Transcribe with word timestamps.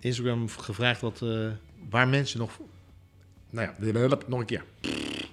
Instagram 0.00 0.48
gevraagd 0.48 1.00
wat, 1.00 1.22
eh, 1.22 1.46
waar 1.90 2.08
mensen 2.08 2.38
nog... 2.38 2.58
Nou 3.50 3.70
ja, 3.80 4.18
nog 4.26 4.40
een 4.40 4.46
keer. 4.46 4.64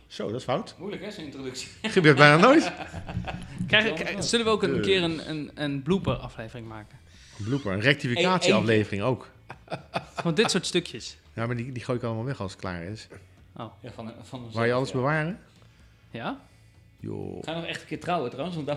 Zo, 0.08 0.28
dat 0.28 0.36
is 0.36 0.44
fout. 0.44 0.76
Moeilijk 0.78 1.04
hè, 1.04 1.12
zo'n 1.12 1.24
introductie. 1.24 1.68
Gebeurt 1.92 2.18
bijna 2.18 2.38
nooit. 2.38 2.72
Krijg, 3.68 3.94
krijg- 3.94 4.24
zullen 4.24 4.46
we 4.46 4.52
ook 4.52 4.64
een, 4.64 4.82
keer 4.82 5.04
een, 5.04 5.30
een, 5.30 5.52
een 5.56 5.82
blooper-aflevering 5.82 6.68
maken? 6.68 6.98
Een 7.40 7.46
blooper, 7.46 7.72
een 7.74 7.80
rectificatieaflevering 7.82 9.02
ook. 9.04 9.30
Gewoon 10.16 10.34
dit 10.36 10.52
soort 10.52 10.66
stukjes. 10.66 11.18
Ja, 11.34 11.46
maar 11.46 11.56
die, 11.56 11.72
die 11.72 11.84
gooi 11.84 11.98
ik 11.98 12.04
allemaal 12.04 12.26
weg 12.26 12.42
als 12.42 12.52
het 12.52 12.62
klaar 12.62 12.84
is. 12.84 13.08
Oh, 13.56 13.74
Ja, 13.82 13.92
van, 13.92 14.12
van 14.24 14.52
Waar 14.54 14.68
je 14.68 14.74
alles 14.74 14.90
ja. 14.90 14.96
bewaren? 14.96 15.40
ja? 16.12 16.40
Joh. 17.00 17.44
Ga 17.44 17.54
nog 17.54 17.66
echt 17.66 17.82
een 17.82 17.88
keer 17.88 18.00
trouwen 18.00 18.30
trouwens, 18.32 18.56
want 18.58 18.68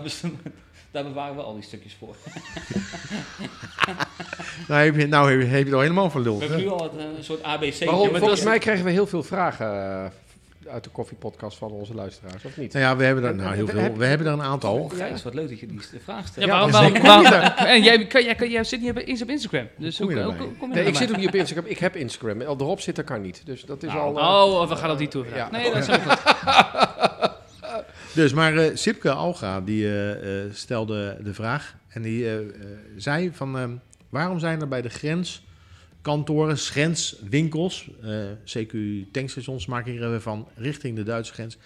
daar, 0.91 1.03
bewaren 1.09 1.35
we 1.35 1.41
al 1.41 1.53
die 1.53 1.63
stukjes 1.63 1.93
voor. 1.99 2.15
Nou 4.67 4.83
heb 4.83 4.95
je, 4.95 5.07
nou, 5.07 5.31
heb 5.31 5.39
je, 5.41 5.45
heb 5.45 5.57
je 5.59 5.65
het 5.65 5.73
al 5.73 5.79
helemaal 5.79 6.05
We 6.05 6.11
verluld. 6.11 6.39
hebben 6.39 6.57
hè? 6.57 6.63
nu 6.63 6.69
al 6.69 6.83
het, 6.83 6.97
eh, 6.97 7.03
een 7.17 7.23
soort 7.23 7.43
ABC. 7.43 7.83
Waarom? 7.85 8.07
Volgens 8.09 8.39
dat- 8.39 8.49
mij 8.49 8.59
krijgen 8.59 8.85
we 8.85 8.91
heel 8.91 9.07
veel 9.07 9.23
vragen 9.23 9.65
eh, 9.65 10.05
uit 10.73 10.83
de 10.83 10.89
koffiepodcast 10.89 11.57
van 11.57 11.71
onze 11.71 11.93
luisteraars, 11.93 12.45
of 12.45 12.57
niet? 12.57 12.73
Nou 12.73 12.85
ja, 12.85 12.95
we 12.95 13.03
hebben 13.03 13.23
er, 13.23 13.35
nou, 13.35 13.55
heel 13.55 13.67
veel, 13.67 13.93
we 13.97 14.05
hebben 14.05 14.27
er 14.27 14.33
een 14.33 14.41
aantal. 14.41 14.75
Oh, 14.77 14.91
Gijs, 14.95 15.23
wat 15.23 15.33
leuk 15.33 15.49
dat 15.49 15.59
je 15.59 15.65
die 15.67 15.79
vraag 16.03 16.21
Ja, 16.23 16.25
stelt. 16.31 16.49
waarom, 16.49 16.71
zeker. 16.83 17.01
waarom, 17.01 17.23
waarom- 17.23 17.65
en 17.65 17.81
jij, 17.83 18.07
kan, 18.07 18.23
jij, 18.23 18.35
kan- 18.35 18.49
jij 18.49 18.63
zit 18.63 18.81
niet 18.81 18.97
eens 18.97 19.21
op 19.21 19.29
Instagram. 19.29 19.67
Dus 19.77 19.97
Kom 19.97 20.05
hoe, 20.05 20.15
je 20.15 20.21
hoe, 20.21 20.29
daarbij? 20.29 20.47
hoe 20.47 20.57
kom 20.57 20.69
je 20.69 20.75
Nee, 20.75 20.85
ik 20.85 20.95
zit 20.95 21.09
ook 21.11 21.17
niet 21.17 21.27
op 21.27 21.35
Instagram. 21.35 21.65
Ik 21.67 21.77
heb 21.79 21.95
Instagram. 21.95 22.41
Al 22.41 22.55
erop 22.59 22.79
zitten 22.79 23.03
kan 23.03 23.21
niet. 23.21 23.41
Dus 23.45 23.61
dat 23.61 23.83
is 23.83 23.89
Nou, 23.93 24.17
al... 24.17 24.19
eh, 24.53 24.61
Oh, 24.61 24.69
we 24.69 24.75
gaan 24.75 24.91
op 24.91 24.97
die 24.97 25.07
toe. 25.07 25.25
Ja. 25.35 25.49
Nee, 25.51 25.71
dat 25.73 25.87
is 25.87 25.89
ook 25.89 26.01
goed. 26.01 26.50
Dus, 28.21 28.33
maar 28.33 28.57
eh, 28.57 28.75
Sipke 28.75 29.11
Alga, 29.11 29.61
die 29.61 29.85
eh, 29.85 30.43
eh, 30.43 30.53
stelde 30.53 31.17
de 31.23 31.33
vraag. 31.33 31.75
En 31.87 32.01
die 32.01 32.27
zei 32.97 33.31
van, 33.33 33.57
ehm, 33.57 33.71
waarom 34.09 34.39
zijn 34.39 34.61
er 34.61 34.67
bij 34.67 34.81
de 34.81 34.89
grenskantoren, 34.89 36.57
grenswinkels, 36.57 37.89
eh 38.01 38.25
CQ 38.45 38.75
tankstations 39.11 39.65
maken 39.65 39.91
hier 39.91 40.03
even 40.05 40.21
van, 40.21 40.47
richting 40.55 40.95
de 40.95 41.03
Duitse 41.03 41.33
grens, 41.33 41.57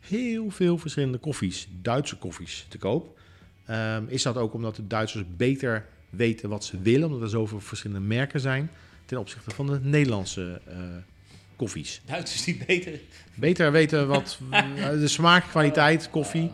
heel 0.00 0.50
veel 0.50 0.78
verschillende 0.78 1.18
koffies, 1.18 1.68
Duitse 1.82 2.16
koffies, 2.16 2.66
te 2.68 2.78
koop. 2.78 3.18
Ehm, 3.66 4.04
is 4.06 4.22
dat 4.22 4.36
ook 4.36 4.54
omdat 4.54 4.76
de 4.76 4.86
Duitsers 4.86 5.24
beter 5.36 5.86
weten 6.10 6.48
wat 6.48 6.64
ze 6.64 6.80
willen, 6.80 7.06
omdat 7.06 7.22
er 7.22 7.28
zoveel 7.28 7.60
verschillende 7.60 8.06
merken 8.06 8.40
zijn, 8.40 8.70
ten 9.04 9.18
opzichte 9.18 9.50
van 9.50 9.66
de 9.66 9.80
Nederlandse 9.82 10.60
eh, 10.66 10.76
koffies? 11.62 12.00
Duitsers 12.04 12.44
die 12.44 12.64
beter. 12.66 13.00
Beter 13.34 13.72
weten 13.72 14.08
wat 14.08 14.38
eh, 14.50 14.88
de 14.90 15.08
smaak, 15.08 15.44
kwaliteit, 15.48 16.10
koffie 16.10 16.50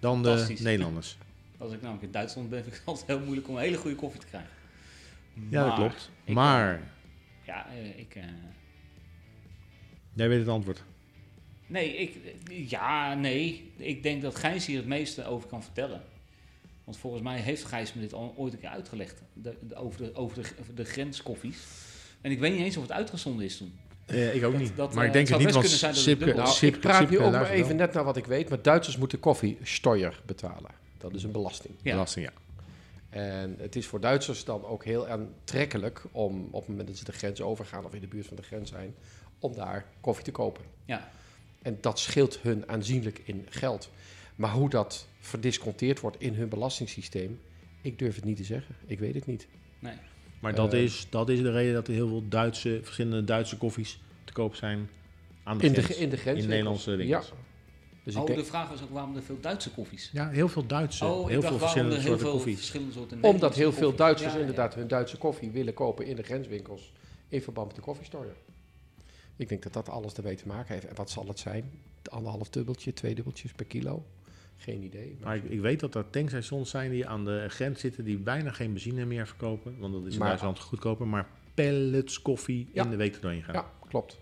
dan 0.00 0.22
de. 0.22 0.54
Nederlanders. 0.60 1.16
Als 1.58 1.72
ik 1.72 1.80
namelijk 1.80 2.04
in 2.04 2.10
Duitsland 2.12 2.50
ben, 2.50 2.62
vind 2.64 2.72
ik 2.74 2.78
het 2.80 2.88
altijd 2.88 3.06
heel 3.06 3.20
moeilijk 3.20 3.48
om 3.48 3.54
een 3.56 3.60
hele 3.62 3.76
goede 3.76 3.96
koffie 3.96 4.20
te 4.20 4.26
krijgen. 4.26 4.50
Ja, 5.48 5.58
dat 5.58 5.66
Maar 5.68 5.76
klopt. 5.76 6.10
ik- 6.24 6.34
Maar, 6.34 6.80
Ja, 7.46 7.66
eh, 7.68 7.98
ik... 7.98 8.14
eh, 8.14 8.22
jij 10.12 10.28
weet 10.28 10.38
het 10.38 10.48
antwoord. 10.48 10.82
nee, 11.66 11.96
ik... 11.96 12.16
Ja, 12.70 13.14
nee. 13.14 13.70
Ik 13.76 14.02
denk 14.02 14.22
dat 14.22 14.36
Gijs 14.36 14.66
hier 14.66 14.76
het 14.76 14.86
meeste 14.86 15.24
over 15.26 15.48
kan 15.48 15.62
vertellen. 15.62 16.02
Want 16.84 16.96
volgens 16.96 17.22
mij 17.22 17.38
heeft 17.40 17.64
Gijs 17.64 17.92
me 17.94 18.00
dit 18.00 18.12
al 18.12 18.34
ooit 18.36 18.52
een 18.52 18.58
keer 18.60 18.68
uitgelegd. 18.68 19.22
De, 19.32 19.56
de- 19.68 19.74
over 19.74 20.02
de, 20.02 20.14
over 20.14 20.42
de, 20.42 20.48
over 20.60 20.74
de 20.74 20.84
grenskoffies. 20.84 21.56
En 22.20 22.30
ik 22.30 22.38
weet 22.38 22.52
niet 22.52 22.60
eens 22.60 22.76
of 22.76 22.82
het 22.82 22.92
uitgezonden 22.92 23.44
is 23.44 23.56
toen. 23.56 23.78
Eh, 24.06 24.34
ik 24.34 24.44
ook 24.44 24.52
Dat- 24.52 24.60
niet. 24.60 24.76
dat, 24.76 24.94
maar 24.94 25.02
eh, 25.02 25.06
ik 25.06 25.12
denk 25.12 25.28
het 25.28 25.36
het 25.36 25.46
niet, 25.46 25.54
want 25.54 25.68
zijn 25.68 25.94
Sipke, 25.94 26.34
Nou, 26.34 26.48
Sipke, 26.48 26.76
ik 26.76 26.80
praat 26.82 27.10
nu 27.10 27.18
ook 27.18 27.32
maar 27.32 27.50
even 27.50 27.76
net 27.76 27.92
naar 27.92 28.04
wat 28.04 28.16
ik 28.16 28.26
weet. 28.26 28.48
Maar 28.48 28.62
Duitsers 28.62 28.96
moeten 28.96 29.20
koffiesteuer 29.20 30.20
betalen. 30.26 30.70
Dat 30.98 31.14
is 31.14 31.22
een 31.22 31.32
belasting. 31.32 31.74
Ja. 31.82 31.92
Belasting, 31.92 32.26
ja. 32.26 32.32
En 33.10 33.56
het 33.58 33.76
is 33.76 33.86
voor 33.86 34.00
Duitsers 34.00 34.44
dan 34.44 34.64
ook 34.64 34.84
heel 34.84 35.08
aantrekkelijk 35.08 36.02
om 36.12 36.48
op 36.50 36.60
het 36.60 36.68
moment 36.68 36.88
dat 36.88 36.96
ze 36.96 37.04
de 37.04 37.12
grens 37.12 37.40
overgaan 37.40 37.84
of 37.84 37.94
in 37.94 38.00
de 38.00 38.06
buurt 38.06 38.26
van 38.26 38.36
de 38.36 38.42
grens 38.42 38.70
zijn, 38.70 38.94
om 39.38 39.54
daar 39.54 39.84
koffie 40.00 40.24
te 40.24 40.30
kopen. 40.30 40.64
Ja. 40.84 41.10
En 41.62 41.78
dat 41.80 41.98
scheelt 41.98 42.38
hun 42.38 42.68
aanzienlijk 42.68 43.20
in 43.24 43.46
geld. 43.50 43.90
Maar 44.34 44.50
hoe 44.50 44.70
dat 44.70 45.06
verdisconteerd 45.20 46.00
wordt 46.00 46.20
in 46.20 46.34
hun 46.34 46.48
belastingssysteem, 46.48 47.40
ik 47.80 47.98
durf 47.98 48.14
het 48.14 48.24
niet 48.24 48.36
te 48.36 48.44
zeggen. 48.44 48.74
Ik 48.86 48.98
weet 48.98 49.14
het 49.14 49.26
niet. 49.26 49.46
Nee. 49.78 49.94
Maar 50.44 50.54
dat, 50.54 50.72
Eh, 50.72 50.82
is, 50.82 51.06
dat 51.10 51.28
is 51.28 51.42
de 51.42 51.50
reden 51.50 51.74
dat 51.74 51.88
er 51.88 51.94
heel 51.94 52.08
veel 52.08 52.22
Duitse, 52.28 52.80
verschillende 52.82 53.24
Duitse 53.24 53.56
koffies 53.56 54.00
te 54.24 54.32
koop 54.32 54.54
zijn 54.54 54.88
aan 55.42 55.58
de 55.58 55.64
In 55.66 55.72
de, 55.72 55.82
grens. 55.82 55.98
in 55.98 56.10
de 56.10 56.16
grens. 56.16 56.42
in 56.42 56.48
Nederlandse 56.48 56.96
winkels. 56.96 57.28
Ja. 57.28 57.34
Dus 58.04 58.14
ik 58.14 58.20
oh, 58.20 58.26
denk, 58.26 58.38
de 58.38 58.44
vraag 58.44 58.68
was 58.68 58.82
ook 58.82 58.90
waarom 58.90 59.16
er 59.16 59.22
veel 59.22 59.40
Duitse 59.40 59.70
koffies. 59.70 60.10
Ja, 60.12 60.28
heel 60.28 60.48
veel 60.48 60.66
Duitse, 60.66 61.04
oh, 61.04 61.22
ik 61.22 61.28
heel 61.28 61.42
veel 61.42 61.58
verschillende 61.58 61.94
er 61.94 62.00
heel 62.00 62.08
soorten 62.10 62.26
veel 62.26 62.36
koffies. 62.36 62.56
verschillende 62.56 62.92
soorten 62.92 63.22
omdat 63.22 63.54
heel 63.54 63.72
veel 63.72 63.80
koffie- 63.80 63.98
Duitsers 63.98 64.32
Ja, 64.32 64.38
inderdaad 64.38 64.72
ja. 64.72 64.78
hun 64.78 64.88
Duitse 64.88 65.16
koffie 65.16 65.50
willen 65.50 65.74
kopen 65.74 66.06
in 66.06 66.16
de 66.16 66.22
grenswinkels 66.22 66.92
in 67.28 67.42
verband 67.42 67.66
met 67.66 67.76
de 67.76 67.82
koffiestore. 67.82 68.32
Ik 69.36 69.48
denk 69.48 69.62
dat 69.62 69.72
dat 69.72 69.88
alles 69.88 70.12
ermee 70.14 70.36
te 70.36 70.46
maken 70.46 70.74
heeft. 70.74 70.86
En 70.86 70.94
wat 70.94 71.10
zal 71.10 71.26
het 71.28 71.38
zijn? 71.38 71.70
Anderhalf 72.10 72.48
dubbeltje, 72.50 72.92
twee 72.92 73.14
dubbeltjes 73.14 73.52
per 73.52 73.64
kilo? 73.66 74.04
Geen 74.56 74.82
idee. 74.82 75.16
Maar 75.22 75.36
ik, 75.36 75.44
ik 75.44 75.60
weet 75.60 75.80
dat 75.80 75.94
er 75.94 76.10
tankstations 76.10 76.70
zijn 76.70 76.90
die 76.90 77.06
aan 77.06 77.24
de 77.24 77.46
grens 77.48 77.80
zitten 77.80 78.04
die 78.04 78.16
bijna 78.18 78.50
geen 78.50 78.72
benzine 78.72 79.04
meer 79.04 79.26
verkopen. 79.26 79.78
Want 79.78 79.92
dat 79.92 80.06
is 80.06 80.12
in 80.12 80.18
Maar- 80.18 80.28
Duitsland 80.28 80.58
goedkoper. 80.58 81.06
Maar 81.06 81.26
pellets 81.54 82.22
koffie 82.22 82.68
Ja. 82.72 82.84
in 82.84 82.90
de 82.90 82.96
week 82.96 83.14
er 83.14 83.20
doorheen 83.20 83.42
gaan. 83.42 83.54
Ja, 83.54 83.70
klopt. 83.88 84.20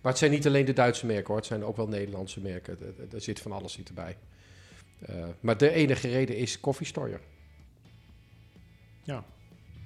Maar 0.00 0.12
het 0.12 0.18
zijn 0.20 0.30
niet 0.30 0.46
alleen 0.46 0.64
de 0.64 0.72
Duitse 0.72 1.06
merken 1.06 1.26
hoor, 1.26 1.36
het 1.36 1.46
zijn 1.46 1.64
ook 1.64 1.76
wel 1.76 1.88
Nederlandse 1.88 2.40
merken. 2.40 2.78
Er, 3.12 3.20
zit 3.20 3.40
van 3.40 3.52
alles 3.52 3.72
zit 3.72 3.88
erbij. 3.88 4.16
Eh, 4.98 5.24
maar 5.40 5.56
de 5.56 5.70
enige 5.70 6.08
reden 6.08 6.36
is 6.36 6.60
koffiestore. 6.60 7.18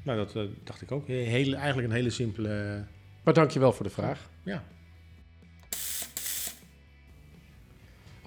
Nou, 0.03 0.19
dat 0.19 0.37
eh, 0.37 0.43
dacht 0.65 0.83
ik 0.83 0.93
ook. 0.93 1.07
Hele, 1.07 1.57
eigenlijk 1.57 1.89
een 1.89 1.95
hele 1.95 2.11
simpele... 2.11 2.85
Maar 3.25 3.35
dankjewel 3.35 3.73
voor 3.73 3.85
de 3.87 3.93
vraag. 3.93 4.31
ja. 4.43 4.65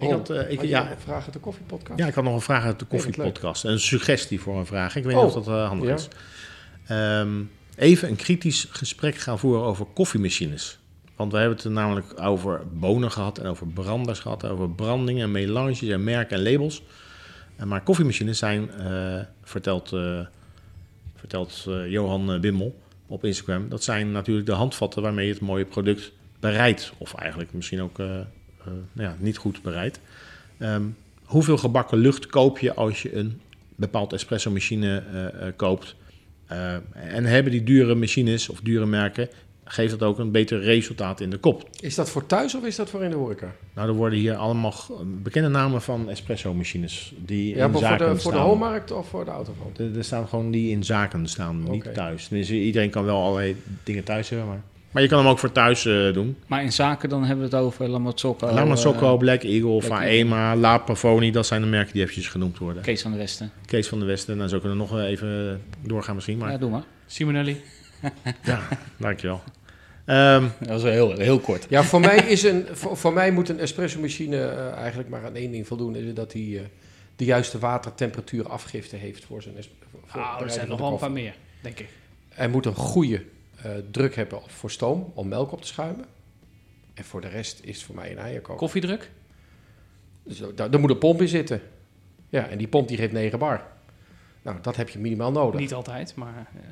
Ik 0.01 0.09
had, 0.09 0.29
eh, 0.29 0.51
ik, 0.51 0.57
had 0.57 0.67
ja, 0.67 0.91
een 0.91 0.99
vraag 0.99 1.23
uit 1.23 1.33
de 1.33 1.39
koffiepodcast? 1.39 1.99
Ja, 1.99 2.07
ik 2.07 2.13
had 2.13 2.23
nog 2.23 2.33
een 2.33 2.41
vraag 2.41 2.63
uit 2.63 2.79
de 2.79 2.85
koffiepodcast. 2.85 3.63
Een 3.63 3.79
suggestie 3.79 4.41
voor 4.41 4.57
een 4.57 4.65
vraag. 4.65 4.95
Ik 4.95 5.03
weet 5.03 5.15
Oh, 5.15 5.23
niet 5.25 5.35
of 5.35 5.43
dat 5.43 5.55
eh, 5.55 5.67
handig 5.67 5.87
ja. 5.87 5.93
is. 5.93 6.07
Ehm, 6.87 7.41
even 7.75 8.09
een 8.09 8.15
kritisch 8.15 8.67
gesprek 8.69 9.15
gaan 9.15 9.39
voeren 9.39 9.63
over 9.63 9.85
koffiemachines. 9.85 10.79
Want 11.15 11.31
we 11.31 11.37
hebben 11.37 11.55
het 11.55 11.65
er 11.65 11.71
namelijk 11.71 12.21
over 12.21 12.61
bonen 12.73 13.11
gehad 13.11 13.37
en 13.37 13.45
over 13.45 13.67
branders 13.67 14.19
gehad, 14.19 14.45
over 14.45 14.69
brandingen, 14.69 15.23
en 15.23 15.31
melanges 15.31 15.81
en 15.81 16.03
merken 16.03 16.37
en 16.37 16.43
labels. 16.51 16.83
Eh, 17.55 17.65
maar 17.65 17.81
koffiemachines 17.81 18.37
zijn, 18.37 18.69
vertelt, 19.43 19.95
vertelt 21.15 21.67
Johan 21.87 22.39
Bimmel 22.41 22.79
op 23.07 23.25
Instagram, 23.25 23.69
dat 23.69 23.83
zijn 23.83 24.11
natuurlijk 24.11 24.47
de 24.47 24.53
handvatten 24.53 25.01
waarmee 25.01 25.25
je 25.25 25.33
het 25.33 25.41
mooie 25.41 25.65
product 25.65 26.11
bereidt. 26.39 26.93
Of 26.97 27.13
eigenlijk 27.13 27.53
misschien 27.53 27.81
ook 27.81 27.99
nou 28.65 29.09
ja, 29.09 29.15
niet 29.19 29.37
goed 29.37 29.61
bereidt. 29.61 29.99
Ehm, 30.57 30.83
hoeveel 31.23 31.57
gebakken 31.57 31.97
lucht 31.97 32.25
koop 32.25 32.59
je 32.59 32.73
als 32.73 33.01
je 33.01 33.15
een 33.15 33.41
bepaald 33.75 34.13
espresso 34.13 34.51
machine 34.51 35.03
eh, 35.11 35.47
eh, 35.47 35.53
koopt? 35.55 35.95
Eh, 36.47 36.73
en 36.93 37.25
hebben 37.25 37.51
die 37.51 37.63
dure 37.63 37.95
machines 37.95 38.49
of 38.49 38.59
dure 38.59 38.85
merken, 38.85 39.29
geeft 39.63 39.99
dat 39.99 40.03
ook 40.09 40.19
een 40.19 40.31
beter 40.31 40.61
resultaat 40.61 41.19
in 41.19 41.29
de 41.29 41.37
kop? 41.37 41.69
Is 41.79 41.95
dat 41.95 42.09
voor 42.09 42.25
thuis 42.25 42.55
of 42.55 42.65
is 42.65 42.75
dat 42.75 42.89
voor 42.89 43.03
in 43.03 43.09
de 43.09 43.15
horeca? 43.15 43.55
Nou, 43.73 43.87
er 43.87 43.93
worden 43.93 44.19
hier 44.19 44.35
allemaal 44.35 44.73
bekende 45.21 45.49
namen 45.49 45.81
van 45.81 46.09
espresso 46.09 46.53
machines 46.53 47.13
die 47.25 47.47
Ja, 47.47 47.53
in 47.53 47.59
maar 47.59 47.71
voor 47.71 47.79
zaken 47.81 47.97
de, 48.13 48.19
voor 48.19 48.31
de 48.31 48.37
staan. 48.37 48.49
hoonmarkt 48.49 48.91
of 48.91 49.07
voor 49.07 49.25
de 49.25 49.31
autofoon? 49.31 49.71
Er, 49.77 49.97
er 49.97 50.03
staan 50.03 50.27
gewoon 50.27 50.51
die 50.51 50.71
in 50.71 50.83
zaken 50.83 51.27
staan, 51.27 51.63
niet 51.69 51.93
thuis. 51.93 52.27
Tenminste, 52.27 52.55
iedereen 52.55 52.89
kan 52.89 53.05
wel 53.05 53.21
allerlei 53.21 53.55
dingen 53.83 54.03
thuis 54.03 54.29
hebben, 54.29 54.47
maar... 54.47 54.61
Maar 54.91 55.01
je 55.03 55.07
kan 55.09 55.19
hem 55.19 55.27
ook 55.27 55.39
voor 55.39 55.51
thuis 55.51 55.85
eh, 55.85 56.13
doen. 56.13 56.37
Maar 56.47 56.63
in 56.63 56.71
zaken 56.73 57.09
dan 57.09 57.23
hebben 57.23 57.49
we 57.49 57.55
het 57.55 57.65
over 57.65 57.89
La 57.89 57.97
Mazzocco. 57.97 58.51
Lama 58.51 58.75
Socco, 58.75 59.13
eh, 59.13 59.17
Black 59.19 59.43
Eagle, 59.43 59.77
Black 59.77 59.83
Faema, 59.99 60.55
La 60.55 60.77
Pavoni, 60.77 61.31
dat 61.31 61.45
zijn 61.45 61.61
de 61.61 61.67
merken 61.67 61.93
die 61.93 62.01
eventjes 62.01 62.27
genoemd 62.27 62.57
worden. 62.57 62.81
Kees 62.83 63.01
van 63.01 63.11
de 63.11 63.17
Westen. 63.17 63.51
Kees 63.65 63.87
van 63.87 63.99
de 63.99 64.05
Westen, 64.05 64.37
nou 64.37 64.49
zo 64.49 64.59
kunnen 64.59 64.77
we 64.77 64.83
nog 64.83 64.99
even 64.99 65.61
doorgaan 65.81 66.15
misschien, 66.15 66.37
maar 66.37 66.51
Ja, 66.51 66.57
doe 66.57 66.69
maar. 66.69 66.83
Simonelli. 67.05 67.61
ja, 68.43 68.67
dankjewel. 68.97 69.41
Ehm, 70.05 70.43
Dat 70.59 70.67
was 70.69 70.81
wel 70.83 70.91
heel, 70.91 71.17
heel 71.17 71.39
kort. 71.39 71.65
Ja, 71.69 71.83
voor 71.83 71.99
mij, 71.99 72.15
is 72.35 72.43
een, 72.43 72.65
voor, 72.71 72.97
voor 72.97 73.13
mij 73.13 73.31
moet 73.31 73.49
een 73.49 73.59
espresso 73.59 73.99
machine 73.99 74.37
eh, 74.37 74.71
eigenlijk 74.71 75.09
maar 75.09 75.25
aan 75.25 75.35
één 75.35 75.51
ding 75.51 75.67
voldoen. 75.67 75.95
Is 75.95 76.13
dat 76.13 76.33
hij 76.33 76.41
eh, 76.41 76.59
de 77.15 77.25
juiste 77.25 77.59
watertemperatuur 77.59 78.47
afgifte 78.49 78.95
heeft 78.95 79.25
voor 79.25 79.41
zijn 79.41 79.57
es- 79.57 79.69
voor 79.91 79.99
het 80.05 80.21
Ah, 80.21 80.41
er 80.41 80.49
zijn 80.49 80.59
van 80.59 80.69
nog 80.69 80.79
wel 80.79 80.91
een 80.91 80.97
paar 80.97 81.11
meer, 81.11 81.33
denk 81.61 81.79
ik. 81.79 81.87
Er 82.29 82.49
moet 82.49 82.65
een 82.65 82.75
goede 82.75 83.21
eh, 83.63 83.71
druk 83.91 84.15
hebben 84.15 84.41
voor 84.47 84.71
stoom 84.71 85.11
om 85.13 85.27
melk 85.27 85.51
op 85.51 85.61
te 85.61 85.67
schuimen. 85.67 86.05
En 86.93 87.03
voor 87.03 87.21
de 87.21 87.27
rest 87.27 87.59
is 87.63 87.75
het 87.75 87.85
voor 87.85 87.95
mij 87.95 88.11
een 88.11 88.17
eierkoker. 88.17 88.55
Koffiedruk? 88.55 89.11
Dus 90.23 90.43
daar, 90.55 90.71
daar 90.71 90.79
moet 90.79 90.89
een 90.89 90.97
pomp 90.97 91.21
in 91.21 91.27
zitten. 91.27 91.61
Ja, 92.29 92.47
en 92.47 92.57
die 92.57 92.67
pomp 92.67 92.87
die 92.87 92.97
geeft 92.97 93.13
9 93.13 93.39
bar. 93.39 93.67
Nou, 94.41 94.57
dat 94.61 94.75
heb 94.75 94.89
je 94.89 94.99
minimaal 94.99 95.31
nodig. 95.31 95.59
Niet 95.59 95.73
altijd, 95.73 96.15
maar... 96.15 96.47
eh, 96.55 96.71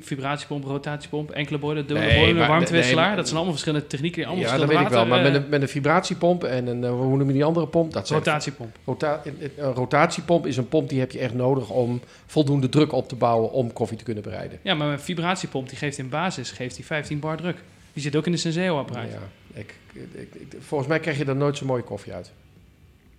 vibratiepomp, 0.00 0.64
rotatiepomp, 0.64 1.30
enkele 1.30 1.58
boiler, 1.58 1.86
dubbele 1.86 2.08
Nee, 2.08 2.18
boiler, 2.18 2.48
warmtewisselaar. 2.48 3.06
nee, 3.06 3.16
dat 3.16 3.24
zijn 3.24 3.36
allemaal 3.36 3.54
verschillende 3.56 3.86
technieken. 3.86 4.24
Allemaal 4.24 4.44
ja, 4.44 4.56
dat 4.58 4.68
weet 4.68 4.80
ik 4.80 4.88
wel. 4.88 5.06
Maar 5.06 5.22
met 5.22 5.34
een, 5.34 5.48
met 5.48 5.62
een 5.62 5.68
vibratiepomp 5.68 6.44
en 6.44 6.66
een, 6.66 6.84
eh, 6.84 6.90
hoe 6.90 7.16
noem 7.16 7.26
je 7.26 7.32
die 7.32 7.44
andere 7.44 7.66
pomp? 7.66 7.92
Dat 7.92 8.10
eh, 8.10 8.16
rotatiepomp. 8.16 8.76
Rota- 8.84 9.22
een 9.56 9.72
rotatiepomp 9.74 10.46
is 10.46 10.56
een 10.56 10.68
pomp 10.68 10.88
die 10.88 11.00
heb 11.00 11.10
je 11.10 11.18
echt 11.18 11.34
nodig 11.34 11.70
om 11.70 12.00
voldoende 12.26 12.68
druk 12.68 12.92
op 12.92 13.08
te 13.08 13.14
bouwen 13.16 13.52
om 13.52 13.72
koffie 13.72 13.96
te 13.98 14.04
kunnen 14.04 14.22
bereiden. 14.22 14.58
Ja, 14.62 14.74
maar 14.74 14.88
een 14.92 15.00
vibratiepomp 15.00 15.68
die 15.68 15.78
geeft 15.78 15.98
in 15.98 16.08
basis 16.08 16.50
geeft 16.50 16.76
die 16.76 16.84
15 16.84 17.18
bar 17.18 17.36
druk. 17.36 17.56
Die 17.92 18.02
zit 18.02 18.16
ook 18.16 18.26
in 18.26 18.32
de 18.32 18.38
Senseo-apparaat. 18.38 19.08
Ja, 19.12 19.18
ik, 19.60 19.74
ik, 19.92 20.34
ik- 20.34 20.56
volgens 20.60 20.88
mij 20.88 21.00
krijg 21.00 21.18
je 21.18 21.24
er 21.24 21.36
nooit 21.36 21.56
zo'n 21.56 21.66
mooie 21.66 21.82
koffie 21.82 22.12
uit. 22.12 22.32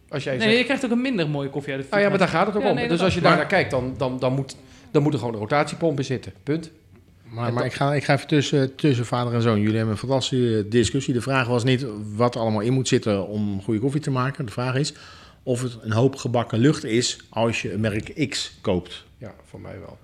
Als 0.10 0.24
jij 0.24 0.34
Nee, 0.38 0.42
zegt, 0.48 0.58
je 0.58 0.64
krijgt 0.64 0.86
ook 0.86 0.92
een 0.92 1.02
minder 1.02 1.30
mooie 1.30 1.50
koffie 1.50 1.74
uit 1.74 1.86
ah 1.90 2.00
ja, 2.00 2.10
maar 2.10 2.18
daar 2.18 2.28
gaat 2.28 2.48
het 2.48 2.56
ook 2.56 2.62
Ja, 2.64 2.70
om. 2.70 2.76
nee, 2.76 2.88
dus 2.88 3.02
als 3.02 3.14
je 3.14 3.22
daar 3.22 3.36
naar 3.36 3.46
kijkt, 3.46 3.72
dan, 3.72 3.94
dan, 3.98 4.20
dan, 4.20 4.34
moet, 4.34 4.56
dan 4.92 5.04
moet 5.04 5.14
er 5.14 5.20
gewoon 5.20 5.34
een 5.34 5.40
rotatiepomp 5.40 5.98
in 5.98 6.06
zitten. 6.06 6.34
Punt. 6.44 6.72
Maar, 7.24 7.54
maar 7.54 7.66
ik, 7.66 7.74
ga, 7.74 7.94
ik 7.94 8.04
ga 8.04 8.14
even 8.14 8.28
tussen, 8.28 8.76
tussen 8.76 9.06
vader 9.06 9.34
en 9.34 9.42
zoon. 9.42 9.60
Jullie 9.60 9.76
hebben 9.76 9.94
een 9.94 10.00
fantastische 10.00 10.66
discussie. 10.70 11.14
De 11.14 11.22
vraag 11.22 11.48
was 11.48 11.64
niet 11.64 11.86
wat 12.16 12.36
er 12.36 12.42
allemaal 12.42 12.62
in 12.62 12.74
moet 12.74 12.88
zitten 12.88 13.28
om 13.28 13.62
goede 13.62 13.80
koffie 13.80 14.02
te 14.02 14.12
maken. 14.12 14.46
De 14.46 14.52
vraag 14.52 14.76
is 14.76 14.94
of 15.44 15.62
het 15.62 15.78
een 15.82 15.92
hoop 15.92 16.16
gebakken 16.16 16.60
lucht 16.60 16.84
is 16.84 17.20
als 17.30 17.62
je 17.62 17.74
een 17.74 17.80
merk 17.80 18.30
X 18.30 18.58
koopt. 18.62 19.06
Ja, 19.18 19.34
voor 19.46 19.62
mij 19.62 19.80
wel. 19.80 19.98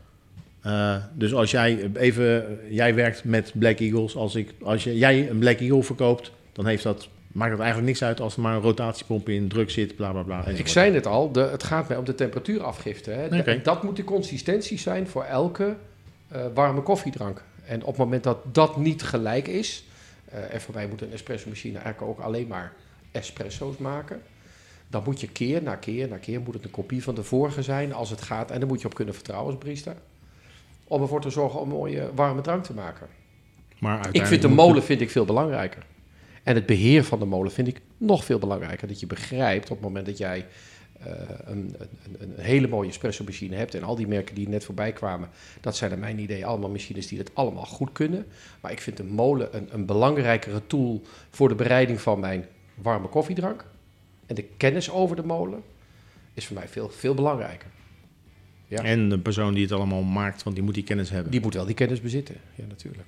Eh, 0.62 0.96
dus 1.14 1.34
als 1.34 1.52
jij 1.52 1.90
even, 1.94 2.60
jij 2.70 2.96
werkt 2.96 3.24
met 3.24 3.52
Black 3.56 3.80
Eagles, 3.80 4.16
als, 4.16 4.36
ik, 4.36 4.54
als 4.64 4.84
je, 4.84 4.98
jij 4.98 5.30
een 5.30 5.40
Black 5.40 5.60
Eagle 5.60 5.84
verkoopt, 5.84 6.32
dan 6.54 6.66
heeft 6.66 6.84
dat, 6.84 7.08
maakt 7.28 7.52
het 7.52 7.60
eigenlijk 7.60 7.90
niks 7.90 8.04
uit 8.04 8.20
als 8.20 8.36
er 8.36 8.42
maar 8.42 8.56
een 8.56 8.62
rotatiepomp 8.62 9.30
in, 9.30 9.48
druk 9.48 9.70
zit, 9.70 9.96
bla 9.96 10.12
bla 10.12 10.22
bla. 10.22 10.46
Ik 10.48 10.68
zei 10.68 10.92
net 10.92 11.06
al, 11.06 11.32
de, 11.32 11.40
het 11.40 11.64
gaat 11.64 11.88
mij 11.88 11.98
om 11.98 12.06
de 12.06 12.16
temperatuurafgifte. 12.16 13.12
Hè. 13.12 13.62
Dat 13.62 13.84
moet 13.84 13.96
de 13.96 14.04
consistentie 14.04 14.80
zijn 14.80 15.08
voor 15.08 15.24
elke 15.24 15.76
eh, 16.28 16.42
warme 16.54 16.82
koffiedrank. 16.82 17.44
En 17.66 17.82
op 17.82 17.88
het 17.88 17.98
moment 17.98 18.24
dat 18.24 18.38
dat 18.52 18.78
niet 18.78 19.04
gelijk 19.04 19.48
is, 19.48 19.84
eh, 20.26 20.54
en 20.54 20.62
voor 20.62 20.74
mij 20.74 20.88
moet 20.88 21.02
een 21.02 21.12
espresso 21.12 21.50
machine 21.50 21.80
eigenlijk 21.80 22.12
ook 22.12 22.26
alleen 22.26 22.48
maar 22.48 22.74
espresso's 23.12 23.78
maken, 23.78 24.22
dan 24.88 25.02
moet 25.06 25.22
je 25.22 25.28
keer 25.28 25.64
na 25.64 25.76
keer 25.76 26.08
na 26.08 26.18
keer, 26.18 26.42
moet 26.42 26.54
het 26.54 26.64
een 26.64 26.72
kopie 26.72 27.04
van 27.04 27.16
de 27.16 27.24
vorige 27.24 27.62
zijn 27.62 27.94
als 27.94 28.10
het 28.10 28.22
gaat. 28.22 28.52
En 28.52 28.60
daar 28.60 28.68
moet 28.68 28.82
je 28.82 28.88
op 28.88 28.94
kunnen 28.94 29.14
vertrouwen 29.14 29.54
als 29.54 29.64
barista. 29.64 29.96
Om 30.88 31.02
ervoor 31.02 31.22
te 31.22 31.30
zorgen 31.30 31.60
om 31.60 31.70
een 31.70 31.78
mooie 31.78 32.10
warme 32.16 32.42
drank 32.42 32.64
te 32.64 32.74
maken. 32.74 33.08
Maar 33.80 34.08
Ik 34.12 34.26
vind 34.26 34.42
de 34.42 34.48
molen 34.48 34.84
vind 34.84 35.02
ik 35.02 35.12
veel 35.12 35.26
belangrijker. 35.26 35.86
En 36.48 36.56
het 36.56 36.66
beheer 36.66 37.04
van 37.04 37.20
de 37.20 37.26
molen 37.26 37.52
vind 37.52 37.68
ik 37.68 37.82
nog 37.98 38.26
veel 38.26 38.40
belangrijker. 38.40 38.88
Dat 38.88 39.00
je 39.00 39.08
begrijpt 39.08 39.70
op 39.70 39.78
het 39.78 39.86
moment 39.86 40.06
dat 40.06 40.18
jij 40.18 40.46
eh, 41.00 41.12
een, 41.46 41.76
een, 41.78 42.16
een 42.20 42.34
hele 42.38 42.68
mooie 42.68 42.90
espresso 42.90 43.24
machine 43.24 43.56
hebt. 43.56 43.76
En 43.76 43.84
al 43.84 43.96
die 43.96 44.08
merken 44.08 44.36
die 44.36 44.50
net 44.50 44.66
voorbij 44.66 44.92
kwamen, 44.92 45.30
dat 45.62 45.76
zijn 45.76 45.90
naar 45.92 46.00
mijn 46.00 46.20
idee 46.20 46.46
allemaal 46.46 46.70
machines 46.70 47.08
die 47.08 47.18
het 47.18 47.32
allemaal 47.34 47.66
goed 47.66 47.92
kunnen. 47.92 48.26
Maar 48.62 48.72
ik 48.72 48.82
vind 48.82 48.98
de 48.98 49.04
molen 49.04 49.56
een, 49.56 49.68
een 49.72 49.86
belangrijkere 49.86 50.62
tool 50.68 51.02
voor 51.30 51.50
de 51.50 51.56
bereiding 51.56 52.02
van 52.02 52.20
mijn 52.20 52.46
warme 52.76 53.08
koffiedrank. 53.08 53.66
En 54.26 54.36
de 54.36 54.44
kennis 54.58 54.92
over 54.92 55.16
de 55.16 55.24
molen 55.24 55.64
is 56.34 56.46
voor 56.46 56.56
mij 56.56 56.68
veel, 56.68 56.90
veel 56.90 57.14
belangrijker. 57.14 57.70
Ja. 58.68 58.84
En 58.84 59.10
de 59.10 59.20
persoon 59.20 59.54
die 59.54 59.64
het 59.64 59.72
allemaal 59.72 60.04
maakt, 60.04 60.44
want 60.44 60.56
die 60.56 60.66
moet 60.66 60.74
die 60.74 60.84
kennis 60.84 61.10
hebben. 61.10 61.32
Die 61.32 61.42
moet 61.42 61.54
wel 61.54 61.66
die 61.66 61.76
kennis 61.76 62.02
bezitten. 62.02 62.36
Ja, 62.56 62.66
natuurlijk. 62.66 63.08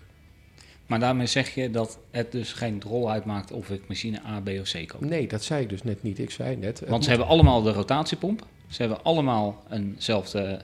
Maar 0.89 0.99
daarmee 0.99 1.25
zeg 1.27 1.53
je 1.55 1.71
dat 1.71 1.97
het 2.11 2.31
dus 2.31 2.53
geen 2.53 2.81
rol 2.85 3.11
uitmaakt 3.11 3.51
of 3.51 3.69
ik 3.69 3.81
machine 3.87 4.19
A, 4.27 4.39
B 4.39 4.47
of 4.59 4.71
C 4.71 4.87
koop. 4.87 5.01
Nee, 5.01 5.27
dat 5.27 5.43
zei 5.43 5.61
ik 5.61 5.69
dus 5.69 5.83
net 5.83 6.03
niet. 6.03 6.19
Ik 6.19 6.29
zei 6.31 6.55
net. 6.55 6.79
Want 6.79 6.91
moet- 6.91 7.03
ze 7.03 7.09
hebben 7.09 7.27
allemaal 7.27 7.61
de 7.61 7.71
rotatiepomp. 7.71 8.45
Ze 8.67 8.81
hebben 8.81 9.03
allemaal 9.03 9.63
eenzelfde 9.71 10.61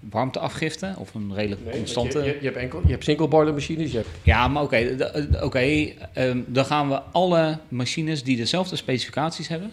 warmteafgifte 0.00 0.94
of 0.98 1.14
een 1.14 1.34
redelijk 1.34 1.64
Nee, 1.64 1.72
constante. 1.76 2.18
Je, 2.18 2.24
je, 2.24 2.36
je 2.38 2.44
hebt 2.44 2.56
enkel, 2.56 2.80
je 2.84 2.90
hebt 2.90 3.04
single 3.04 3.28
boiler 3.28 3.54
machines, 3.54 3.90
je 3.90 3.96
hebt 3.96 4.08
Ja, 4.22 4.48
maar 4.48 4.62
oké, 4.62 4.96
oké, 5.42 5.58
ehm, 6.12 6.40
dan 6.46 6.64
gaan 6.64 6.88
we 6.88 7.00
alle 7.00 7.58
machines 7.68 8.22
die 8.22 8.36
dezelfde 8.36 8.76
specificaties 8.76 9.48
hebben. 9.48 9.72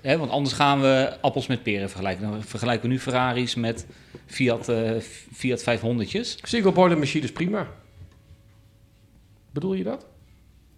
Hè, 0.00 0.18
want 0.18 0.30
anders 0.30 0.54
gaan 0.54 0.80
we 0.80 1.16
appels 1.20 1.46
met 1.46 1.62
peren 1.62 1.88
vergelijken. 1.88 2.30
Dan 2.30 2.42
vergelijken 2.42 2.88
we 2.88 2.94
nu 2.94 3.00
Ferraris 3.00 3.54
met 3.54 3.86
Fiat, 4.26 4.68
eh, 4.68 4.90
Fiat 5.32 5.62
500'tjes. 5.62 6.38
single 6.42 6.72
boiler 6.72 6.98
machines 6.98 7.32
prima. 7.32 7.66
Bedoel 9.52 9.74
je 9.74 9.84
dat? 9.84 10.06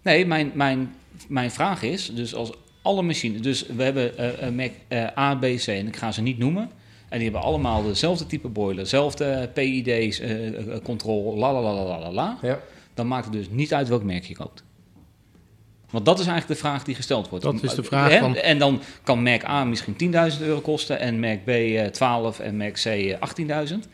Nee, 0.02 0.26
mijn, 0.26 0.50
mijn, 0.54 0.94
mijn 1.28 1.50
vraag 1.50 1.82
is, 1.82 2.10
dus 2.14 2.34
als 2.34 2.52
alle 2.82 3.02
machines, 3.02 3.40
dus 3.40 3.66
we 3.66 3.82
hebben 3.82 4.12
een 4.46 4.54
Mac 4.54 4.70
eh, 4.88 5.18
A, 5.18 5.34
B, 5.34 5.40
C 5.42 5.66
en 5.66 5.86
ik 5.86 5.96
ga 5.96 6.12
ze 6.12 6.22
niet 6.22 6.38
noemen. 6.38 6.70
En 7.08 7.20
die 7.20 7.30
hebben 7.30 7.48
allemaal 7.48 7.82
dezelfde 7.82 8.26
type 8.26 8.48
boiler, 8.48 8.82
dezelfde 8.82 9.50
PID's, 9.54 10.20
eh, 10.20 10.30
control, 10.82 11.36
la 11.36 11.52
la 11.52 11.60
la 11.60 11.72
la 11.84 11.98
la 11.98 12.12
la. 12.12 12.38
Ja. 12.42 12.60
Dan 12.94 13.06
maakt 13.08 13.24
het 13.24 13.32
dus 13.34 13.46
niet 13.50 13.74
uit 13.74 13.88
welk 13.88 14.02
merk 14.02 14.24
je 14.24 14.36
koopt. 14.36 14.64
Want 15.90 16.06
dat 16.06 16.18
is 16.18 16.26
eigenlijk 16.26 16.60
de 16.60 16.66
vraag 16.68 16.84
die 16.84 16.94
gesteld 16.94 17.28
wordt. 17.28 17.44
Dat 17.44 17.62
is 17.62 17.74
de 17.74 17.82
vraag 17.82 18.10
Hè? 18.10 18.18
van- 18.18 18.36
En 18.36 18.58
dan 18.58 18.80
kan 19.02 19.22
merk 19.22 19.44
A 19.44 19.64
misschien 19.64 19.96
10.000 19.96 20.42
euro 20.42 20.60
kosten 20.60 20.98
en 20.98 21.20
merk 21.20 21.44
B 21.44 21.48
eh, 21.48 21.86
12 21.86 22.38
en 22.40 22.56
merk 22.56 22.74
C 22.82 22.84
eh, 22.86 23.16
18.000. 23.68 23.88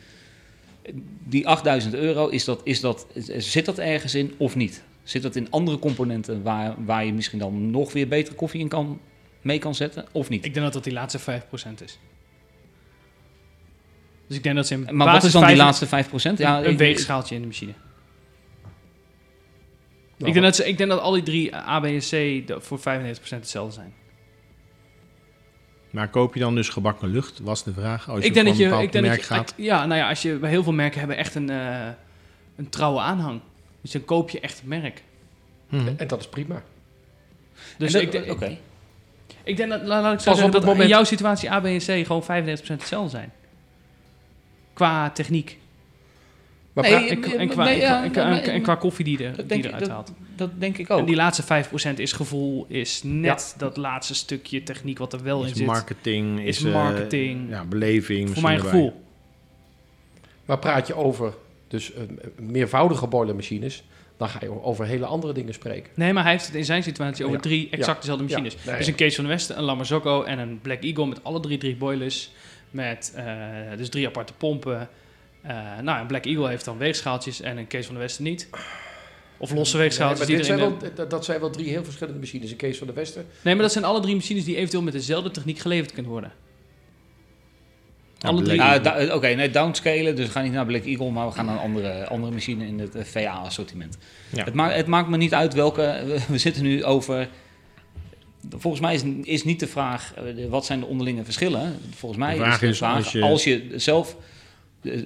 Die 1.23 1.45
8.000 1.83 1.89
euro, 1.91 2.27
is 2.27 2.45
dat, 2.45 2.61
is 2.63 2.79
dat, 2.79 3.07
zit 3.37 3.65
dat 3.65 3.77
ergens 3.77 4.15
in 4.15 4.33
of 4.37 4.55
niet? 4.55 4.83
Zit 5.03 5.21
dat 5.21 5.35
in 5.35 5.51
andere 5.51 5.79
componenten 5.79 6.43
waar, 6.43 6.75
waar 6.85 7.05
je 7.05 7.13
misschien 7.13 7.39
dan 7.39 7.71
nog 7.71 7.93
weer 7.93 8.07
betere 8.07 8.35
koffie 8.35 8.59
in 8.59 8.67
kan, 8.67 8.99
mee 9.41 9.59
kan 9.59 9.75
zetten 9.75 10.05
of 10.11 10.29
niet? 10.29 10.45
Ik 10.45 10.53
denk 10.53 10.65
dat 10.65 10.73
dat 10.73 10.83
die 10.83 10.93
laatste 10.93 11.19
5% 11.19 11.23
is. 11.83 11.99
Dus 14.27 14.37
ik 14.37 14.43
denk 14.43 14.55
dat 14.55 14.67
ze 14.67 14.73
in 14.73 14.95
maar 14.95 15.11
wat 15.11 15.23
is 15.23 15.31
dan 15.31 15.47
die 15.47 15.55
laatste 15.55 15.87
5%? 15.87 15.89
Ja, 16.37 16.63
een 16.63 16.77
weegschaaltje 16.77 17.35
in 17.35 17.41
de 17.41 17.47
machine. 17.47 17.73
Ik, 20.17 20.33
denk 20.33 20.45
dat 20.45 20.55
ze, 20.55 20.67
ik 20.67 20.77
denk 20.77 20.89
dat 20.89 20.99
al 20.99 21.11
die 21.11 21.23
drie 21.23 21.55
A, 21.55 21.79
B 21.79 21.85
en 21.85 21.99
C 21.99 22.63
voor 22.63 22.79
95% 22.79 22.83
hetzelfde 23.29 23.73
zijn. 23.73 23.93
Maar 25.91 26.07
koop 26.09 26.33
je 26.33 26.39
dan 26.39 26.55
dus 26.55 26.69
gebakken 26.69 27.09
lucht, 27.09 27.39
was 27.39 27.63
de 27.63 27.73
vraag. 27.73 28.09
Als 28.09 28.19
je 28.19 28.25
ik 28.25 28.33
denk 28.33 28.45
dat 28.47 28.57
je, 28.57 28.63
bepaald 28.63 28.83
ik 28.83 28.91
denk 28.91 29.05
dat 29.05 29.13
merk 29.13 29.27
je, 29.27 29.33
gaat. 29.35 29.53
ja, 29.57 29.85
nou 29.85 29.99
ja, 29.99 30.09
als 30.09 30.21
je 30.21 30.33
bij 30.35 30.49
heel 30.49 30.63
veel 30.63 30.73
merken 30.73 30.99
hebben 30.99 31.17
echt 31.17 31.35
een, 31.35 31.49
eh, 31.49 31.87
een 32.55 32.69
trouwe 32.69 32.99
aanhang. 32.99 33.39
Dus 33.81 33.91
dan 33.91 34.05
koop 34.05 34.29
je 34.29 34.39
echt 34.39 34.57
het 34.59 34.67
merk. 34.67 35.03
Mhm. 35.69 35.87
En 35.97 36.07
dat 36.07 36.19
is 36.19 36.27
prima. 36.27 36.63
Dus 37.77 37.91
dat- 37.91 38.01
ik, 38.01 38.11
denk- 38.11 38.31
Oké. 38.31 38.57
ik 39.43 39.57
denk 39.57 39.69
dat, 39.69 39.81
laat, 39.83 40.13
ik 40.13 40.19
zo 40.19 40.25
Pas 40.25 40.35
zeggen, 40.35 40.51
dat 40.51 40.63
moment- 40.63 40.81
in 40.83 40.87
jouw 40.89 41.03
situatie 41.03 41.51
A, 41.51 41.59
B 41.59 41.65
en 41.65 41.77
C 41.77 41.83
gewoon 42.05 42.23
95% 42.23 42.79
hetzelfde 42.79 43.09
zijn. 43.09 43.31
Qua 44.73 45.09
techniek. 45.09 45.59
Maar 46.73 46.83
Nee, 46.83 47.09
En, 47.09 47.23
en, 47.39 47.47
qua, 47.49 47.63
nee, 47.63 47.73
en, 47.73 47.79
ja, 47.79 47.87
qua, 47.95 48.03
en, 48.03 48.11
qua, 48.11 48.29
maar- 48.29 48.39
en 48.41 48.61
qua 48.61 48.75
koffie 48.75 49.05
die, 49.05 49.23
er, 49.23 49.35
Dat 49.35 49.49
die 49.49 49.65
eruit 49.67 49.79
dat, 49.79 49.89
haalt. 49.89 50.11
Dat 50.35 50.49
denk 50.59 50.77
ik 50.77 50.89
ook. 50.89 50.99
En 50.99 51.05
die 51.05 51.15
laatste 51.15 51.43
5% 51.93 51.95
is 51.95 52.11
gevoel, 52.11 52.65
is 52.67 53.01
net 53.03 53.55
dat 53.57 53.77
laatste 53.77 54.15
stukje 54.15 54.63
techniek 54.63 54.97
wat 54.97 55.13
er 55.13 55.23
wel 55.23 55.43
in 55.43 55.49
Is 55.49 55.57
zit. 55.57 55.65
marketing, 55.65 56.39
is, 56.39 56.57
is 56.57 56.63
eh, 56.63 56.73
marketing. 56.73 57.49
ja, 57.49 57.65
beleving. 57.65 58.29
voor 58.29 58.41
mijn 58.41 58.55
erbij. 58.57 58.71
gevoel. 58.71 59.01
maar 60.45 60.59
praat 60.59 60.87
je 60.87 60.93
over 60.95 61.33
dus, 61.67 61.93
eh, 61.93 62.01
meervoudige 62.39 63.07
boilermachines, 63.07 63.83
dan 64.17 64.29
ga 64.29 64.39
je 64.41 64.63
over 64.63 64.85
hele 64.85 65.05
andere 65.05 65.33
dingen 65.33 65.53
spreken. 65.53 65.91
Nee, 65.95 66.13
maar 66.13 66.23
hij 66.23 66.31
heeft 66.31 66.45
het 66.45 66.55
in 66.55 66.65
zijn 66.65 66.83
situatie 66.83 67.23
over 67.25 67.35
Ja. 67.37 67.41
drie 67.43 67.69
exact 67.69 67.87
Ja. 67.87 67.99
dezelfde 67.99 68.23
machines. 68.23 68.53
Ja. 68.53 68.69
Nee. 68.69 68.77
Dus 68.77 68.87
een 68.87 68.95
Kees 68.95 69.15
van 69.15 69.23
de 69.23 69.29
Westen, 69.29 69.57
een 69.57 69.63
Lamazocco 69.63 70.23
en 70.23 70.39
een 70.39 70.59
Black 70.61 70.83
Eagle 70.83 71.05
met 71.07 71.23
alle 71.23 71.39
drie 71.39 71.57
drie 71.57 71.75
boilers. 71.75 72.31
Met 72.71 73.13
eh, 73.15 73.25
dus 73.77 73.89
drie 73.89 74.07
aparte 74.07 74.33
pompen. 74.33 74.89
Eh, 75.41 75.79
nou, 75.81 76.01
een 76.01 76.07
Black 76.07 76.25
Eagle 76.25 76.47
heeft 76.49 76.65
dan 76.65 76.77
weegschaaltjes 76.77 77.41
en 77.41 77.57
een 77.57 77.67
Kees 77.67 77.85
van 77.85 77.95
de 77.95 78.01
Westen 78.01 78.23
niet. 78.23 78.49
Of 79.41 79.53
losse 79.53 79.77
Nee, 79.77 79.87
er 79.87 80.39
in 80.39 80.45
zijn 80.45 80.59
wel, 80.59 80.77
dat- 80.95 81.09
dat 81.09 81.25
zijn 81.25 81.39
wel 81.39 81.49
drie 81.49 81.67
heel 81.69 81.83
verschillende 81.83 82.19
machines. 82.19 82.51
Een 82.51 82.57
Kees 82.57 82.77
van 82.77 82.87
de 82.87 82.93
Westen. 82.93 83.25
Nee, 83.41 83.53
maar 83.53 83.63
dat 83.63 83.71
zijn 83.71 83.83
alle 83.83 83.99
drie 83.99 84.15
machines 84.15 84.43
die 84.43 84.55
eventueel 84.55 84.83
met 84.83 84.93
dezelfde 84.93 85.31
techniek 85.31 85.59
geleverd 85.59 85.91
kunnen 85.91 86.11
worden. 86.11 86.31
Alle 88.19 88.41
drie. 88.41 88.61
Eh, 88.61 89.15
Oké, 89.15 89.27
nee, 89.27 89.49
downscalen. 89.49 90.15
Dus 90.15 90.25
we 90.25 90.31
gaan 90.31 90.43
niet 90.43 90.53
naar 90.53 90.65
Black 90.65 90.85
Eagle, 90.85 91.11
maar 91.11 91.27
we 91.27 91.33
gaan 91.33 91.45
naar 91.45 91.55
een 91.55 91.61
andere, 91.61 92.07
andere 92.07 92.31
machine 92.33 92.65
in 92.67 92.79
het 92.79 92.95
eh, 92.95 93.03
VA-assortiment. 93.03 93.97
Ja. 94.29 94.43
Het, 94.43 94.53
maakt 94.53 94.75
het 94.75 94.87
maakt 94.87 95.09
me 95.09 95.17
niet 95.17 95.33
uit 95.33 95.53
welke. 95.53 96.03
We, 96.27 96.37
zitten 96.37 96.63
nu 96.63 96.83
over. 96.83 97.29
Volgens 98.49 98.81
mij 98.81 98.93
is, 98.93 99.03
is 99.23 99.43
niet 99.43 99.59
de 99.59 99.67
vraag 99.67 100.13
eh, 100.13 100.49
wat 100.49 100.65
zijn 100.65 100.79
de 100.79 100.85
onderlinge 100.85 101.23
verschillen. 101.23 101.79
Volgens 101.95 102.21
mij 102.21 102.33
De 102.33 102.39
vraag 102.39 102.53
is 102.53 102.59
de 102.59 102.67
is, 102.67 102.77
vraag 102.77 102.95
als 102.95 103.21
als 103.21 103.43
je- 103.43 103.67
je, 103.69 103.79
zelf 103.79 104.17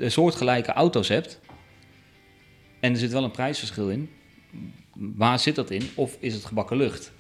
soortgelijke 0.08 0.72
auto's 0.72 1.08
hebt 1.08 1.39
en 2.80 2.92
er 2.92 2.98
zit 3.00 3.12
wel 3.12 3.24
een 3.24 3.32
prijsverschil 3.32 3.89
in, 3.89 4.10
waar 4.93 5.39
zit 5.39 5.55
dat 5.55 5.71
in? 5.71 5.83
Of 5.95 6.17
is 6.19 6.33
het 6.33 6.45
gebakken 6.45 6.77
lucht? 6.77 7.12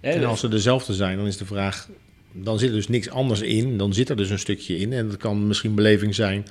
Hè, 0.00 0.10
En 0.10 0.24
als 0.24 0.40
ze 0.40 0.48
dezelfde 0.48 0.94
zijn, 0.94 1.16
dan 1.16 1.26
is 1.26 1.36
de 1.36 1.46
vraag... 1.46 1.88
Dan 2.32 2.58
zit 2.58 2.68
er 2.68 2.74
dus 2.74 2.88
niks 2.88 3.08
anders 3.10 3.40
in. 3.40 3.76
Dan 3.76 3.92
zit 3.94 4.08
er 4.08 4.16
dus 4.16 4.30
een 4.30 4.38
stukje 4.38 4.76
in. 4.76 4.92
En 4.92 5.08
dat 5.08 5.16
kan 5.16 5.46
misschien 5.46 5.74
beleving 5.74 6.14
zijn. 6.14 6.46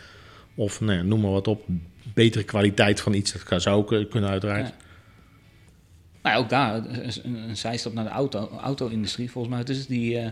Of 0.56 0.82
nou 0.82 0.98
ja, 0.98 1.02
noem 1.04 1.22
maar 1.22 1.32
wat 1.32 1.48
op, 1.48 1.66
betere 2.14 2.44
kwaliteit 2.44 3.02
van 3.02 3.14
iets. 3.14 3.32
Dat 3.32 3.44
kan- 3.44 3.62
zou 3.62 3.78
ook 3.78 3.94
eh, 3.94 4.10
kunnen 4.10 4.30
uiteraard. 4.30 4.68
Ja. 4.68 4.74
Nou 6.22 6.36
ja, 6.36 6.42
ook 6.42 6.50
daar, 6.50 6.76
een, 6.76 7.12
een, 7.24 7.36
een 7.50 7.58
zijstap 7.58 7.94
naar 7.94 8.04
de 8.04 8.10
auto, 8.10 8.50
auto-industrie. 8.62 9.32
Volgens 9.32 9.54
mij, 9.54 9.62
het 9.64 9.70
is 9.70 9.88
die 9.88 10.18
eh, 10.18 10.32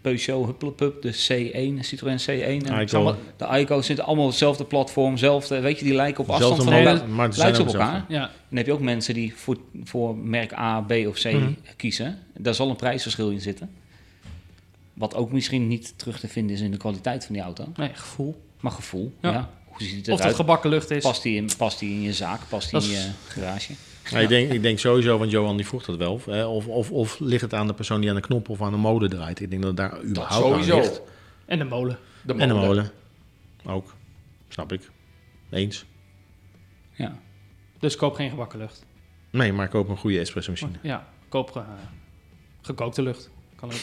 Peugeot 0.00 0.46
Hupplepup, 0.46 1.02
de 1.02 1.10
C1, 1.12 1.84
Citroën 1.84 2.18
C1. 2.20 2.66
en 2.66 2.88
allemaal- 2.92 3.16
De 3.36 3.58
Ico 3.58 3.82
zitten 3.82 4.04
allemaal 4.04 4.24
op 4.24 4.30
hetzelfde 4.30 4.64
platform, 4.64 5.16
zelfde, 5.16 5.60
weet 5.60 5.78
je, 5.78 5.84
die 5.84 5.94
lijken 5.94 6.24
op 6.24 6.30
afstand 6.30 6.62
van 6.62 6.72
elkaar. 6.72 7.08
maar 7.08 7.32
ze 7.32 7.40
zijn 7.40 7.52
Lijken 7.52 7.68
op 7.68 7.74
elkaar. 7.80 8.04
Ja, 8.08 8.20
Dan 8.48 8.56
heb 8.56 8.66
je 8.66 8.72
ook 8.72 8.80
mensen 8.80 9.14
die 9.14 9.32
voor, 9.36 9.56
voor 9.84 10.16
merk 10.16 10.52
A, 10.52 10.80
B 10.80 10.90
of 11.06 11.18
C 11.18 11.24
Mhm. 11.32 11.52
kiezen. 11.76 12.18
Daar 12.36 12.54
zal 12.54 12.70
een 12.70 12.76
prijsverschil 12.76 13.30
in 13.30 13.40
zitten. 13.40 13.70
Wat 14.94 15.14
ook 15.14 15.32
misschien 15.32 15.68
niet 15.68 15.92
terug 15.98 16.20
te 16.20 16.28
vinden 16.28 16.56
is 16.56 16.62
in 16.62 16.70
de 16.70 16.76
kwaliteit 16.76 17.24
van 17.24 17.34
die 17.34 17.44
auto. 17.44 17.64
nee, 17.76 17.90
gevoel. 17.94 18.40
Maar 18.60 18.72
gevoel, 18.72 19.12
Ja. 19.20 19.30
ja. 19.30 19.50
Hoe 19.64 19.82
ziet 19.86 20.06
het 20.06 20.14
Of 20.14 20.22
het 20.24 20.34
gebakken 20.34 20.70
lucht 20.70 20.90
is. 20.90 21.02
Past 21.02 21.22
die, 21.22 21.36
in, 21.36 21.48
past 21.56 21.78
die 21.78 21.90
in 21.94 22.02
je 22.02 22.12
zaak? 22.12 22.40
Past 22.48 22.70
die 22.70 22.80
Dat 22.80 22.88
in 22.88 22.94
je 22.94 23.08
garage? 23.28 23.72
Nou, 24.10 24.22
ik, 24.22 24.28
denk, 24.28 24.52
ik 24.52 24.62
denk 24.62 24.78
sowieso, 24.78 25.18
want 25.18 25.30
Johan 25.30 25.56
die 25.56 25.66
vroeg 25.66 25.84
dat 25.84 25.96
wel. 25.96 26.20
Hè, 26.24 26.44
of, 26.44 26.66
of, 26.66 26.90
of 26.90 27.18
ligt 27.18 27.42
het 27.42 27.54
aan 27.54 27.66
de 27.66 27.74
persoon 27.74 28.00
die 28.00 28.10
aan 28.10 28.16
de 28.16 28.22
knop 28.22 28.48
of 28.48 28.62
aan 28.62 28.70
de 28.70 28.76
molen 28.78 29.10
draait? 29.10 29.40
Ik 29.40 29.50
denk 29.50 29.62
dat 29.62 29.70
het 29.70 29.80
daar 29.80 29.90
Dat 29.90 30.04
überhaupt 30.04 30.44
aan 30.44 30.50
sowieso. 30.50 30.76
ligt. 30.76 31.02
En 31.46 31.58
de 31.58 31.64
molen. 31.64 31.98
De 32.22 32.34
En 32.34 32.48
de 32.48 32.54
molen. 32.54 32.90
Ook. 33.64 33.94
Snap 34.48 34.72
ik. 34.72 34.90
Eens. 35.50 35.84
Ja. 36.92 37.18
Dus 37.78 37.96
koop 37.96 38.14
geen 38.14 38.30
gebakken 38.30 38.58
lucht. 38.58 38.86
Nee, 39.30 39.52
maar 39.52 39.68
koop 39.68 39.88
een 39.88 39.96
goede 39.96 40.18
espresso 40.18 40.50
machine. 40.50 40.78
Ja, 40.82 41.08
koop 41.28 41.64
gekookte 42.60 43.02
lucht. 43.02 43.30
Kan 43.56 43.72
ook. 43.72 43.78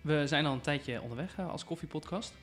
We 0.00 0.26
zijn 0.26 0.46
al 0.46 0.52
een 0.52 0.60
tijdje 0.60 1.00
onderweg 1.00 1.34
eh, 1.36 1.48
als 1.50 1.64
koffiepodcast. 1.64 2.34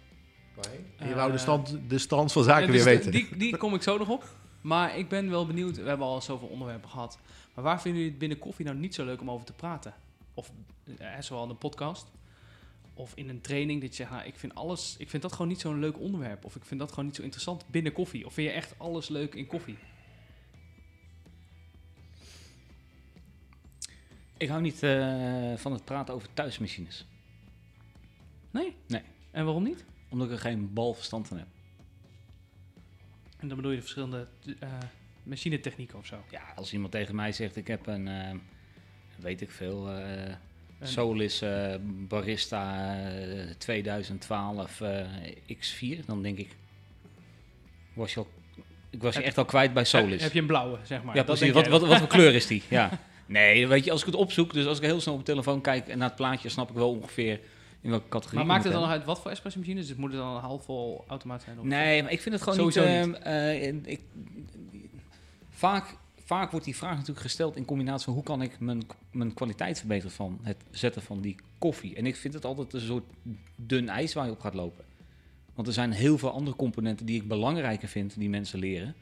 Waarheen? 0.56 0.86
Je 1.10 1.15
wou 1.15 1.27
de 1.32 1.38
Eh, 1.38 1.41
stand, 1.41 1.77
de 1.88 1.98
stand 1.98 2.32
van 2.32 2.44
zaken 2.44 2.62
Ja, 2.65 2.68
weer 2.72 2.84
dus 2.84 2.94
weten. 2.94 3.12
Die, 3.12 3.38
die 3.38 3.58
kom 3.58 3.74
ik 3.74 3.82
zo 3.82 3.98
nog 3.98 4.10
op. 4.10 4.36
Maar 4.62 4.98
ik 4.98 5.10
ben 5.10 5.29
wel 5.29 5.46
benieuwd. 5.46 5.77
We 5.77 5.88
hebben 5.88 6.08
al 6.08 6.22
zoveel 6.22 6.48
onderwerpen 6.48 6.89
gehad. 6.89 7.20
Maar 7.53 7.63
waar 7.63 7.82
vinden 7.82 7.94
jullie 8.00 8.10
het 8.10 8.20
binnen 8.20 8.38
koffie 8.39 8.65
nou 8.65 8.77
niet 8.77 8.96
zo 8.96 9.06
leuk 9.06 9.22
om 9.22 9.32
over 9.32 9.46
te 9.46 9.53
praten? 9.53 9.94
Of 10.34 10.51
eh, 10.98 11.08
zowel 11.20 11.44
in 11.44 11.50
een 11.50 11.58
podcast. 11.58 12.08
Of 12.94 13.12
in 13.15 13.29
een 13.29 13.41
training 13.41 13.82
dat 13.82 13.89
je 13.89 13.96
zegt, 13.96 14.10
nou, 14.12 14.25
ik 14.27 14.36
vind 14.36 14.56
alles, 14.56 14.96
ik 14.98 15.10
vind 15.10 15.22
dat 15.22 15.32
gewoon 15.32 15.48
niet 15.48 15.60
zo'n 15.60 15.79
leuk 15.79 16.00
onderwerp. 16.00 16.46
Of 16.46 16.56
ik 16.56 16.65
vind 16.65 16.79
dat 16.79 16.89
gewoon 16.89 17.06
niet 17.06 17.15
zo 17.15 17.22
interessant 17.22 17.65
binnen 17.68 17.91
koffie. 17.91 18.25
Of 18.25 18.34
vind 18.34 18.48
je 18.48 18.53
echt 18.53 18.74
alles 18.77 19.08
leuk 19.10 19.36
in 19.36 19.48
koffie? 19.48 19.77
Ik 24.38 24.50
hou 24.50 24.62
niet 24.62 24.84
eh, 24.84 25.53
van 25.56 25.72
het 25.72 25.86
praten 25.86 26.13
over 26.13 26.27
thuismachines. 26.34 27.06
Nee? 28.51 28.75
Nee. 28.88 29.01
En 29.32 29.46
waarom 29.46 29.63
niet? 29.63 29.86
Omdat 30.10 30.28
ik 30.28 30.34
er 30.34 30.39
geen 30.39 30.74
bal 30.74 30.94
verstand 30.94 31.28
van 31.28 31.38
heb. 31.38 31.48
En 33.38 33.48
dan 33.48 33.56
bedoel 33.58 33.72
je 33.72 33.78
de 33.78 33.84
verschillende 33.84 34.28
eh 34.60 34.70
machinetechnieken 35.24 35.98
of 35.98 36.06
zo. 36.06 36.24
Ja, 36.32 36.42
als 36.56 36.74
iemand 36.74 36.92
tegen 36.92 37.16
mij 37.16 37.32
zegt, 37.32 37.56
ik 37.56 37.68
heb 37.68 37.88
een, 37.88 38.08
eh, 38.08 38.36
weet 39.18 39.42
ik 39.42 39.51
veel, 39.51 39.89
En- 40.80 40.88
Solis 40.88 41.44
Barista 42.08 42.96
eh, 43.10 43.50
2012 43.58 44.82
eh, 44.82 45.06
X4, 45.48 46.06
dan 46.06 46.22
denk 46.22 46.38
ik, 46.38 46.56
was 47.94 48.13
je 48.13 48.20
al, 48.20 48.28
ik 48.89 49.01
was 49.01 49.16
je 49.16 49.22
echt 49.24 49.38
al 49.38 49.46
kwijt 49.46 49.74
bij 49.74 49.84
Solis. 49.86 50.22
Heb, 50.22 50.34
je 50.34 50.39
een 50.39 50.46
blauwe, 50.46 50.78
zeg 50.84 51.04
maar. 51.04 51.16
ja, 51.16 51.24
precies. 51.24 51.51
Wat, 51.51 51.68
wat, 51.68 51.82
wat 51.88 51.98
voor 51.98 52.08
kleur 52.08 52.36
is 52.36 52.48
die? 52.48 52.63
Ja. 52.70 53.00
Nee, 53.25 53.68
weet 53.68 53.86
je, 53.86 53.92
als 53.92 54.00
ik 54.00 54.06
het 54.06 54.16
opzoek, 54.16 54.54
dus 54.54 54.66
als 54.66 54.78
ik 54.78 54.84
heel 54.84 55.01
snel 55.01 55.13
op 55.16 55.25
mijn 55.25 55.38
telefoon 55.38 55.62
kijk 55.62 55.88
en 55.88 55.98
naar 55.98 56.08
het 56.08 56.18
plaatje, 56.18 56.50
snap 56.50 56.70
ik 56.70 56.75
wel 56.75 56.89
ongeveer 56.89 57.39
in 57.81 57.89
welke 57.89 58.09
categorie. 58.09 58.38
Maar 58.38 58.48
maakt 58.48 58.63
moet 58.63 58.74
het 58.74 58.81
dan 58.81 58.89
nog 58.89 58.98
uit 59.00 59.07
wat 59.07 59.21
voor 59.21 59.31
espresso 59.31 59.59
machine 59.59 59.79
is? 59.79 59.88
Dus 59.88 59.98
moet 59.98 60.12
het 60.12 60.19
dan 60.19 60.36
een 60.36 60.41
halfvol 60.41 61.03
automaat 61.07 61.41
zijn? 61.41 61.59
Of 61.59 61.65
Nee, 61.65 62.03
maar 62.03 62.12
ik 62.12 62.21
vind 62.21 62.36
het 62.36 62.43
gewoon 62.43 62.71
Sowieso 62.71 63.07
niet... 63.07 63.17
ehm, 63.17 63.83
eh, 63.83 63.91
ik, 63.91 64.01
vaak, 65.50 65.95
vaak 66.25 66.51
wordt 66.51 66.65
die 66.65 66.75
vraag 66.75 66.95
natuurlijk 66.95 67.19
gesteld 67.19 67.55
in 67.55 67.65
combinatie 67.65 68.05
van... 68.05 68.13
hoe 68.13 68.24
kan 68.24 68.41
ik 68.41 68.59
mijn, 68.59 68.81
mijn 69.12 69.33
kwaliteit 69.33 69.79
verbeteren 69.79 70.12
van 70.12 70.39
het 70.41 70.57
zetten 70.71 71.01
van 71.01 71.21
die 71.21 71.36
koffie. 71.57 71.95
En 71.95 72.05
ik 72.05 72.15
vind 72.15 72.33
het 72.33 72.45
altijd 72.45 72.74
een 72.74 72.81
soort 72.81 73.05
dun 73.55 73.89
ijs 73.89 74.13
waar 74.13 74.25
je 74.25 74.31
op 74.31 74.39
gaat 74.39 74.53
lopen. 74.53 74.86
Want 75.53 75.67
er 75.67 75.74
zijn 75.74 75.91
heel 75.91 76.17
veel 76.17 76.31
andere 76.31 76.55
componenten 76.55 77.05
die 77.05 77.21
ik 77.21 77.27
belangrijker 77.27 77.88
vind... 77.88 78.19
die 78.19 78.29
mensen 78.29 78.59
leren, 78.59 78.95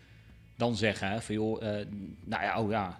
dan 0.56 0.76
zeggen 0.76 1.22
van 1.22 1.36
joh... 1.36 1.64
eh, 1.64 1.88
nou 2.24 2.44
ja, 2.44 2.62
oh 2.62 2.70
ja, 2.70 3.00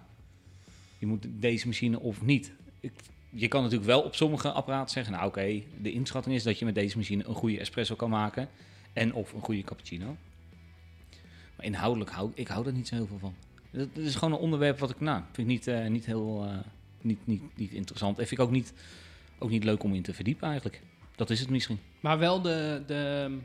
je 0.98 1.06
moet 1.06 1.26
deze 1.28 1.66
machine 1.66 2.00
of 2.00 2.22
niet. 2.22 2.52
Ik, 2.80 2.92
je 3.40 3.48
kan 3.48 3.62
natuurlijk 3.62 3.90
wel 3.90 4.00
op 4.00 4.14
sommige 4.14 4.52
apparaten 4.52 4.90
zeggen... 4.90 5.12
nou 5.12 5.26
oké, 5.26 5.62
de 5.80 5.92
inschatting 5.92 6.34
is 6.34 6.42
dat 6.42 6.58
je 6.58 6.64
met 6.64 6.74
deze 6.74 6.96
machine 6.96 7.26
een 7.26 7.34
goede 7.34 7.58
espresso 7.58 7.94
kan 7.94 8.10
maken... 8.10 8.48
en 8.92 9.14
of 9.14 9.32
een 9.32 9.40
goede 9.40 9.62
cappuccino. 9.62 10.16
Maar 11.56 11.66
inhoudelijk 11.66 12.10
hou 12.10 12.30
ik 12.34 12.48
hou 12.48 12.66
er 12.66 12.72
niet 12.72 12.88
zo 12.88 12.94
heel 12.94 13.06
veel 13.06 13.18
van. 13.18 13.34
Het 13.70 13.96
is 13.96 14.14
gewoon 14.14 14.34
een 14.34 14.40
onderwerp 14.40 14.78
wat 14.78 14.90
ik, 14.90 15.00
nou, 15.00 15.22
vind 15.32 15.48
ik 15.48 15.54
niet, 15.54 15.66
eh, 15.66 15.86
niet 15.86 16.06
heel 16.06 16.44
eh, 16.44 16.58
niet, 17.00 17.26
niet, 17.26 17.42
niet 17.54 17.72
interessant. 17.72 18.18
En 18.18 18.26
vind 18.26 18.40
ik 18.40 18.46
ook 18.46 18.52
niet, 18.52 18.72
ook 19.38 19.50
niet 19.50 19.64
leuk 19.64 19.82
om 19.82 19.94
in 19.94 20.02
te 20.02 20.14
verdiepen 20.14 20.46
eigenlijk. 20.46 20.82
Dat 21.16 21.30
is 21.30 21.40
het 21.40 21.50
misschien. 21.50 21.78
Maar 22.00 22.18
wel 22.18 22.42
de, 22.42 22.82
de 22.86 23.36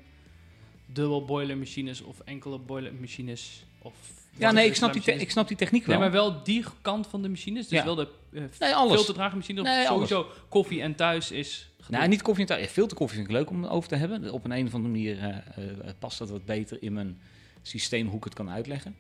dubbel 0.85 1.25
boiler 1.25 1.57
machines 1.57 2.01
of 2.01 2.19
enkele 2.19 2.57
boiler 2.57 2.93
machines. 2.99 3.65
Of 3.83 3.93
Ja, 4.37 4.51
nee, 4.51 4.65
ik 4.65 4.75
snap 4.75 4.91
die, 4.93 5.01
machines. 5.01 5.21
ik 5.21 5.31
snap 5.31 5.47
die 5.47 5.57
techniek 5.57 5.85
wel. 5.85 5.99
Nee, 5.99 6.03
maar 6.09 6.13
wel 6.13 6.43
die 6.43 6.63
kant 6.81 7.07
van 7.07 7.21
de 7.21 7.29
machines. 7.29 7.67
Dus 7.67 7.79
Ja. 7.79 7.85
wel 7.85 7.95
de 7.95 8.07
uh, 8.31 8.43
Nee, 8.59 8.75
alles. 8.75 9.09
Of 9.09 9.15
Nee, 9.45 9.57
alles. 9.63 9.85
sowieso 9.87 10.27
koffie 10.49 10.81
en 10.81 10.95
thuis 10.95 11.31
is 11.31 11.69
gedoe. 11.79 11.97
Nou, 11.97 12.09
niet 12.09 12.21
koffie 12.21 12.41
en 12.43 12.49
thuis. 12.49 12.65
Ja, 12.65 12.69
filterkoffie 12.71 13.17
vind 13.17 13.29
ik 13.29 13.35
leuk 13.35 13.49
om 13.49 13.65
over 13.65 13.89
te 13.89 13.95
hebben. 13.95 14.31
Op 14.31 14.45
een, 14.45 14.51
een 14.51 14.65
of 14.67 14.73
andere 14.73 14.93
manier 14.93 15.19
eh, 15.19 15.27
eh, 15.27 15.93
past 15.99 16.17
dat 16.17 16.29
wat 16.29 16.45
beter 16.45 16.77
in 16.83 16.93
mijn 16.93 17.21
systeem 17.61 18.07
hoe 18.07 18.17
ik 18.17 18.23
het 18.23 18.33
kan 18.33 18.49
uitleggen. 18.49 18.95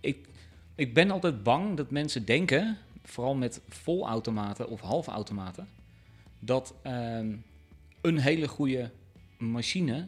Ik, 0.00 0.28
ik 0.74 0.94
ben 0.94 1.10
altijd 1.10 1.42
bang 1.42 1.76
dat 1.76 1.90
mensen 1.90 2.24
denken, 2.24 2.78
vooral 3.04 3.34
met 3.34 3.60
volautomaten 3.68 4.68
of 4.68 4.80
halfautomaten, 4.80 5.68
dat 6.38 6.74
ehm, 6.82 7.32
een 8.00 8.18
hele 8.18 8.48
goede 8.48 8.90
machine 9.38 10.06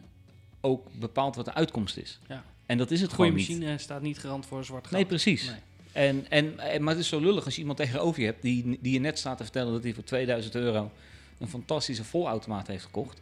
ook 0.61 0.87
bepaalt 0.99 1.35
wat 1.35 1.45
de 1.45 1.53
uitkomst 1.53 1.97
is. 1.97 2.19
Ja. 2.27 2.43
En 2.65 2.77
dat 2.77 2.91
is 2.91 3.01
het 3.01 3.09
Een 3.09 3.15
goede 3.15 3.31
gewoon 3.31 3.47
niet. 3.47 3.57
machine 3.59 3.77
staat 3.77 4.01
niet 4.01 4.19
garant 4.19 4.45
voor 4.45 4.57
een 4.57 4.65
zwart 4.65 4.83
gat. 4.83 4.91
Nee, 4.93 5.05
precies. 5.05 5.45
Nee. 5.47 5.55
En, 5.91 6.25
en, 6.29 6.59
en- 6.59 6.83
maar 6.83 6.93
het 6.93 7.03
is 7.03 7.09
zo 7.09 7.19
lullig 7.19 7.45
als 7.45 7.53
je 7.53 7.59
iemand 7.59 7.77
tegenover 7.77 8.19
je 8.19 8.25
hebt 8.25 8.41
die, 8.41 8.77
die 8.81 8.93
je 8.93 8.99
net 8.99 9.19
staat 9.19 9.37
te 9.37 9.43
vertellen 9.43 9.73
dat 9.73 9.83
hij 9.83 9.93
voor 9.93 10.03
2000 10.03 10.55
euro 10.55 10.91
een 11.37 11.47
fantastische 11.47 12.03
volautomaat 12.03 12.67
heeft 12.67 12.83
gekocht. 12.83 13.21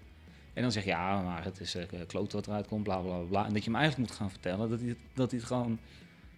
En 0.53 0.61
dan 0.61 0.71
zeg 0.71 0.83
je, 0.83 0.89
ja, 0.89 1.21
maar 1.21 1.43
het 1.43 1.59
is 1.59 1.75
uh, 1.75 1.83
klote 2.07 2.35
wat 2.35 2.47
eruit 2.47 2.67
komt, 2.67 2.83
bla 2.83 2.97
bla 2.97 3.15
bla, 3.17 3.25
bla. 3.27 3.45
En 3.45 3.53
dat 3.53 3.63
je 3.63 3.69
hem 3.71 3.79
eigenlijk 3.79 4.09
moet 4.09 4.17
gaan 4.19 4.29
vertellen 4.29 4.69
dat 4.69 4.79
hij 4.79 4.89
het, 4.89 4.97
dat 5.13 5.29
hij 5.31 5.39
het 5.39 5.47
gewoon 5.47 5.79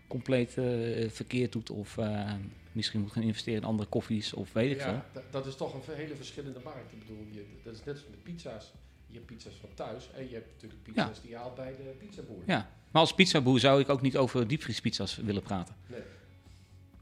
compleet 0.08 0.58
eh, 0.58 1.10
verkeerd 1.10 1.52
doet. 1.52 1.70
Of 1.70 1.98
eh, 1.98 2.34
misschien 2.72 3.02
moet 3.02 3.12
gaan 3.12 3.24
investeren 3.24 3.62
in 3.62 3.68
andere 3.68 3.90
koffies 3.90 4.34
of 4.34 4.54
weet 4.54 4.72
ik 4.72 4.82
veel. 4.82 4.92
Ja, 4.92 5.06
da- 5.14 5.22
dat 5.32 5.46
is 5.46 5.56
toch 5.56 5.74
een 5.74 5.96
hele 5.96 6.16
verschillende 6.16 6.60
markt. 6.64 6.92
Ik 6.92 7.00
bedoel, 7.00 7.26
je, 7.32 7.46
dat 7.64 7.74
is 7.74 7.84
net 7.84 7.96
als 7.96 8.04
met 8.10 8.24
pizza's. 8.24 8.72
Je 9.08 9.14
hebt 9.14 9.26
pizza's 9.26 9.54
van 9.60 9.70
thuis 9.74 10.10
en 10.16 10.28
je 10.30 10.34
hebt 10.34 10.48
natuurlijk 10.54 10.84
pizza's 10.84 11.22
die 11.22 11.30
je 11.30 11.36
haalt 11.38 11.56
bij 11.56 11.74
de 11.78 12.06
pizzaboer. 12.08 12.42
Ja. 12.46 12.70
Maar 12.96 13.04
als 13.04 13.14
pizzaboer 13.14 13.60
zou 13.60 13.80
ik 13.80 13.90
ook 13.90 14.02
niet 14.02 14.18
over 14.18 14.48
diepvriespizza's 14.48 15.16
willen 15.16 15.42
praten. 15.42 15.76
Nee. 15.88 16.00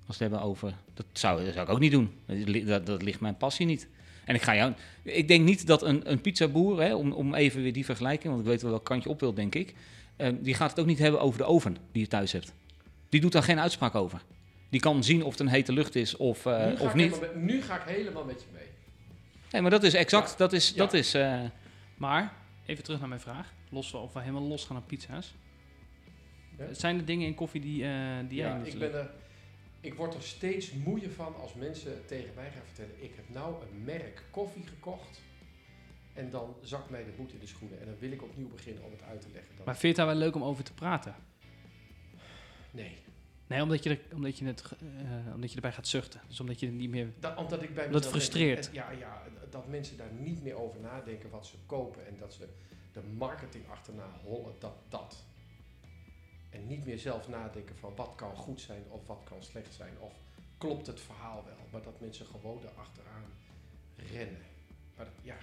Als 0.08 0.18
we 0.18 0.24
het 0.24 0.32
hebben 0.34 0.42
over. 0.42 0.74
Dat 0.94 1.06
zou, 1.12 1.44
dat 1.46 1.54
zou 1.54 1.66
ik 1.66 1.72
ook 1.74 1.80
niet 1.80 1.92
doen. 1.92 2.12
Dat, 2.26 2.68
dat, 2.68 2.86
dat 2.86 3.02
ligt 3.02 3.20
mijn 3.20 3.38
passie 3.38 3.66
niet. 3.66 3.88
En 4.26 4.36
ik 4.36 4.42
ga 4.42 4.56
jou. 4.56 4.74
Ik 5.04 5.28
denk 5.28 5.46
niet 5.46 5.68
dat 5.68 5.82
een, 5.84 6.12
een 6.12 6.22
pizzaboer, 6.22 6.82
hè, 6.82 6.96
om, 6.96 7.12
om 7.12 7.34
even 7.34 7.62
weer 7.62 7.74
die 7.74 7.86
vergelijking, 7.86 8.34
want 8.34 8.46
ik 8.46 8.50
weet 8.52 8.62
wel 8.62 8.72
welk 8.72 8.86
kant 8.86 9.04
je 9.04 9.10
op 9.10 9.20
wilt, 9.20 9.36
denk 9.36 9.56
ik. 9.56 9.74
eh, 10.16 10.30
die 10.40 10.54
gaat 10.54 10.70
het 10.70 10.80
ook 10.80 10.86
niet 10.86 11.00
hebben 11.00 11.22
over 11.22 11.38
de 11.38 11.46
oven 11.46 11.78
die 11.92 12.02
je 12.02 12.08
thuis 12.08 12.32
hebt. 12.32 12.54
Die 13.10 13.22
doet 13.22 13.32
daar 13.32 13.44
geen 13.44 13.60
uitspraak 13.60 13.96
over. 13.96 14.22
Die 14.70 14.80
kan 14.80 15.04
zien 15.04 15.24
of 15.24 15.32
het 15.32 15.40
een 15.40 15.48
hete 15.48 15.74
lucht 15.74 15.96
is 15.96 16.16
of, 16.18 16.46
eh, 16.46 16.72
of 16.82 16.94
niet. 16.94 17.20
met- 17.20 17.36
nu 17.36 17.62
ga 17.62 17.76
ik 17.76 17.96
helemaal 17.96 18.24
met 18.26 18.40
je 18.42 18.48
mee. 18.54 18.68
Nee, 19.52 19.62
maar 19.62 19.72
dat 19.72 19.84
is 19.84 19.94
exact. 19.94 20.30
Ja. 20.30 20.36
Dat 20.38 20.54
is. 20.54 20.70
Ja. 20.70 20.76
Dat 20.76 20.94
is 20.94 21.14
eh, 21.14 21.40
Maar, 21.96 22.34
even 22.66 22.84
terug 22.84 23.00
naar 23.00 23.10
mijn 23.10 23.22
vraag. 23.22 23.54
Los 23.70 23.94
of 23.94 24.14
we 24.14 24.20
helemaal 24.20 24.42
los 24.48 24.66
gaan 24.66 24.76
naar 24.76 24.86
pizza's. 24.86 25.34
Ja? 26.58 26.74
Zijn 26.74 26.98
er 26.98 27.06
dingen 27.06 27.28
in 27.28 27.36
koffie 27.36 27.62
die, 27.62 27.84
eh, 27.84 28.18
die 28.28 28.38
jij 28.38 28.48
Ja, 28.48 28.58
niet 28.58 28.74
ik, 28.74 28.80
ben 28.80 28.94
er, 28.94 29.12
ik 29.80 29.94
word 29.94 30.14
er 30.14 30.22
steeds 30.24 30.72
moeier 30.72 31.12
van 31.12 31.36
als 31.36 31.54
mensen 31.54 32.06
tegen 32.06 32.34
mij 32.36 32.52
gaan 32.52 32.66
vertellen: 32.66 33.04
ik 33.04 33.12
heb 33.16 33.26
nou 33.30 33.56
een 33.62 33.84
merk 33.84 34.24
koffie 34.32 34.68
gekocht. 34.68 35.22
En 36.14 36.30
dan 36.30 36.56
zakt 36.62 36.90
mij 36.90 37.04
de 37.04 37.12
moed 37.18 37.34
in 37.34 37.40
de 37.40 37.48
schoenen. 37.48 37.80
En 37.80 37.86
dan 37.86 37.96
wil 38.00 38.12
ik 38.12 38.24
opnieuw 38.24 38.50
beginnen 38.50 38.84
om 38.84 38.92
het 38.92 39.04
uit 39.04 39.22
te 39.22 39.28
leggen. 39.34 39.56
Dan, 39.56 39.66
Maar 39.66 39.78
vind 39.78 39.82
je 39.82 39.88
het 39.88 39.98
daar 39.98 40.18
wel 40.18 40.26
leuk 40.26 40.36
om 40.36 40.44
over 40.44 40.64
te 40.64 40.74
praten? 40.74 41.16
nee. 42.72 42.98
Nee, 43.48 43.62
omdat 43.62 43.84
je, 43.84 43.90
er, 43.90 44.00
omdat, 44.14 44.38
je 44.38 44.46
het, 44.46 44.62
eh, 44.62 45.34
omdat 45.34 45.50
je 45.50 45.56
erbij 45.56 45.72
gaat 45.72 45.88
zuchten. 45.88 46.22
Dus 46.28 46.40
omdat 46.40 46.60
je 46.60 46.66
er 46.68 46.72
niet 46.72 46.90
meer... 46.90 47.08
Dat, 47.20 47.38
omdat 47.38 47.64
ik 47.64 47.76
bij 47.76 47.90
Dat 47.90 48.08
frustreert. 48.08 48.70
ja, 48.72 48.92
ja, 48.92 49.22
dat 49.50 49.68
mensen 49.68 49.98
daar 49.98 50.12
niet 50.20 50.44
meer 50.44 50.56
over 50.56 50.80
nadenken 50.80 51.30
wat 51.30 51.46
ze 51.46 51.56
kopen. 51.66 52.08
En 52.08 52.16
dat 52.20 52.34
ze 52.34 52.48
de 52.92 53.02
marketing 53.18 53.64
achterna 53.70 54.06
hollen, 54.24 54.54
dat 54.60 54.74
dat. 54.90 55.26
En 56.54 56.68
niet 56.68 56.86
meer 56.86 57.00
zelf 57.00 57.28
nadenken 57.28 57.78
van 57.78 57.96
wat 57.96 58.14
kan 58.16 58.36
goed 58.36 58.62
zijn 58.62 58.84
of 58.90 59.08
wat 59.08 59.22
kan 59.24 59.44
slecht 59.44 59.74
zijn. 59.74 59.94
Of 60.00 60.14
klopt 60.58 60.88
het 60.88 61.02
verhaal 61.02 61.44
wel. 61.46 61.68
Maar 61.72 61.82
dat 61.82 62.00
mensen 62.00 62.26
gewoon 62.26 62.62
erachteraan 62.62 63.32
rennen. 63.96 64.42
Maar 64.96 65.06
dat, 65.06 65.14
ja, 65.22 65.38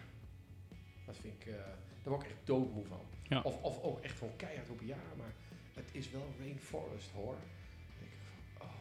Dat 1.06 1.16
vind 1.16 1.34
ik, 1.40 1.46
eh, 1.46 1.54
daar 2.02 2.12
word 2.12 2.22
ik 2.22 2.28
echt 2.30 2.46
doodmoe 2.46 2.84
van. 2.86 3.00
Ja. 3.28 3.40
Of, 3.40 3.62
of 3.62 3.82
ook 3.82 4.00
echt 4.00 4.18
van 4.18 4.36
keihard 4.36 4.68
roepen, 4.68 4.86
ja, 4.86 4.98
maar 5.16 5.32
het 5.74 5.88
is 5.92 6.10
wel 6.10 6.34
rainforest 6.38 7.10
hoor. 7.10 7.34
Dan 7.34 7.98
denk 7.98 8.10
ik 8.10 8.18
van, 8.28 8.66
oh, 8.66 8.72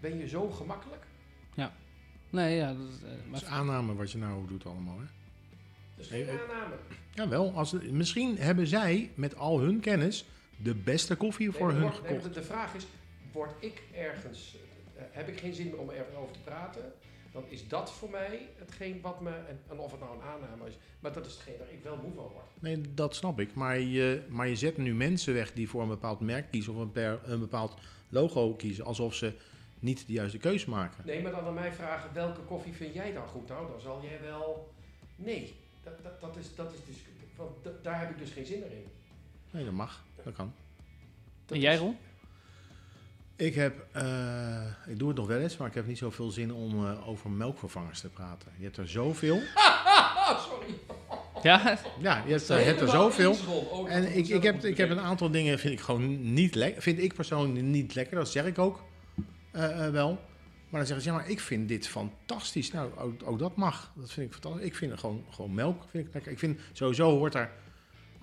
ben 0.00 0.18
je 0.18 0.28
zo 0.28 0.50
gemakkelijk? 0.50 1.06
Nee, 2.30 2.56
ja. 2.56 2.74
Dat, 2.74 2.88
is, 2.88 3.02
eh, 3.02 3.10
Dat 3.10 3.26
maar 3.26 3.40
is 3.42 3.46
aanname 3.46 3.94
wat 3.94 4.12
je 4.12 4.18
nou 4.18 4.46
doet 4.46 4.66
allemaal. 4.66 4.98
Hè? 4.98 5.04
Dat 6.00 6.10
is 6.10 6.26
geen 6.26 6.38
aanname. 6.40 6.74
Jawel, 7.14 7.52
als, 7.52 7.72
misschien 7.72 8.36
hebben 8.38 8.66
zij 8.66 9.10
met 9.14 9.36
al 9.36 9.60
hun 9.60 9.80
kennis 9.80 10.24
de 10.56 10.74
beste 10.74 11.16
koffie 11.16 11.48
Nee, 11.48 11.56
voor 11.56 11.72
hun 11.72 11.92
gekocht. 11.92 12.22
de, 12.22 12.30
de 12.30 12.42
vraag 12.42 12.74
is, 12.74 12.86
word 13.32 13.50
ik 13.58 13.82
ergens, 13.94 14.56
eh, 14.96 15.02
heb 15.10 15.28
ik 15.28 15.38
geen 15.40 15.54
zin 15.54 15.66
meer 15.66 15.78
om 15.78 15.90
ergens 15.90 16.16
over 16.16 16.32
te 16.32 16.40
praten? 16.44 16.92
Dan 17.32 17.44
is 17.48 17.68
dat 17.68 17.92
voor 17.92 18.10
mij 18.10 18.48
hetgeen 18.58 19.00
wat 19.00 19.20
me, 19.20 19.30
en, 19.30 19.60
en 19.70 19.78
of 19.78 19.90
het 19.90 20.00
nou 20.00 20.14
een 20.14 20.22
aanname 20.22 20.66
is, 20.68 20.78
maar 21.00 21.12
dat 21.12 21.26
is 21.26 21.32
hetgeen 21.32 21.54
waar 21.58 21.70
ik 21.70 21.82
wel 21.82 21.96
moe 21.96 22.12
van 22.14 22.24
word. 22.32 22.44
Nee, 22.60 22.80
dat 22.94 23.14
snap 23.14 23.40
ik. 23.40 23.54
Maar 23.54 23.78
je, 23.78 24.22
maar 24.28 24.48
je 24.48 24.56
zet 24.56 24.76
nu 24.76 24.94
mensen 24.94 25.34
weg 25.34 25.52
die 25.52 25.68
voor 25.68 25.82
een 25.82 25.88
bepaald 25.88 26.20
merk 26.20 26.50
kiezen 26.50 26.74
of 26.74 26.78
een, 26.78 26.92
per, 26.92 27.20
een 27.24 27.40
bepaald 27.40 27.74
logo 28.08 28.54
kiezen, 28.54 28.84
alsof 28.84 29.14
ze 29.14 29.32
niet 29.78 30.06
de 30.06 30.12
juiste 30.12 30.38
keuze 30.38 30.70
maken. 30.70 31.02
Nee, 31.06 31.22
maar 31.22 31.32
dan 31.32 31.44
aan 31.44 31.54
mij 31.54 31.72
vragen, 31.72 32.10
welke 32.14 32.40
koffie 32.40 32.72
vind 32.74 32.94
jij 32.94 33.12
dan 33.12 33.26
goed? 33.26 33.48
Nou, 33.48 33.70
dan 33.70 33.80
zal 33.80 34.00
jij 34.02 34.20
wel, 34.22 34.72
nee, 35.16 35.54
dat, 35.84 35.92
dat, 36.02 36.20
dat, 36.20 36.36
is, 36.36 36.54
dat 36.54 36.72
is 36.72 36.78
dus, 36.86 36.96
want 37.36 37.50
da- 37.62 37.70
daar 37.82 38.00
heb 38.00 38.10
ik 38.10 38.18
dus 38.18 38.30
geen 38.30 38.46
zin 38.46 38.58
meer 38.58 38.70
in. 38.72 38.84
Nee, 39.50 39.64
dat 39.64 39.72
mag. 39.72 40.04
Dat 40.24 40.34
kan. 40.34 40.52
Dat 41.46 41.56
en 41.56 41.62
jij, 41.62 41.76
Ron? 41.76 41.96
Ik 43.36 43.54
heb, 43.54 43.86
eh, 43.92 44.66
ik 44.86 44.98
doe 44.98 45.08
het 45.08 45.16
nog 45.16 45.26
wel 45.26 45.38
eens, 45.40 45.56
maar 45.56 45.68
ik 45.68 45.74
heb 45.74 45.86
niet 45.86 45.98
zoveel 45.98 46.30
zin 46.30 46.52
om 46.52 46.86
eh, 46.86 47.08
over 47.08 47.30
melkvervangers 47.30 48.00
te 48.00 48.08
praten. 48.08 48.52
Je 48.56 48.64
hebt 48.64 48.76
er 48.76 48.88
zoveel. 48.88 49.36
Sorry. 50.48 50.74
Ja? 51.42 51.78
Ja, 52.00 52.22
je 52.26 52.32
hebt, 52.32 52.48
er- 52.48 52.58
je 52.58 52.64
hebt 52.64 52.80
er 52.80 52.86
Helemaal 52.86 53.10
zoveel. 53.12 53.32
Oh, 53.70 53.90
En 53.92 54.16
ik, 54.16 54.28
ik, 54.28 54.42
heb, 54.42 54.64
ik 54.64 54.76
heb 54.76 54.90
een 54.90 55.00
aantal 55.00 55.30
dingen 55.30 55.58
vind 55.58 55.72
ik 55.72 55.80
gewoon 55.80 56.32
niet 56.32 56.54
lekker. 56.54 56.82
Vind 56.82 56.98
ik 56.98 57.14
persoonlijk 57.14 57.64
niet 57.64 57.94
lekker. 57.94 58.16
Dat 58.16 58.28
zeg 58.30 58.44
ik 58.44 58.58
ook 58.58 58.82
eh, 59.50 59.86
eh, 59.86 59.92
wel. 59.92 60.20
Maar 60.70 60.80
dan 60.80 60.86
zeggen 60.88 61.02
ze, 61.02 61.10
ja, 61.10 61.16
maar 61.16 61.30
ik 61.30 61.40
vind 61.40 61.68
dit 61.68 61.88
fantastisch. 61.88 62.70
Nou, 62.72 62.96
ook, 62.98 63.22
ook 63.24 63.38
dat 63.38 63.56
mag. 63.56 63.92
Dat 63.96 64.12
vind 64.12 64.26
ik 64.26 64.32
fantastisch. 64.32 64.66
Ik 64.66 64.74
vind 64.74 64.98
gewoon, 64.98 65.24
gewoon 65.30 65.54
melk 65.54 65.84
vind 65.90 66.06
ik 66.06 66.12
lekker. 66.14 66.32
Ik 66.32 66.38
vind 66.38 66.60
sowieso 66.72 67.10
hoort 67.16 67.34
er 67.34 67.50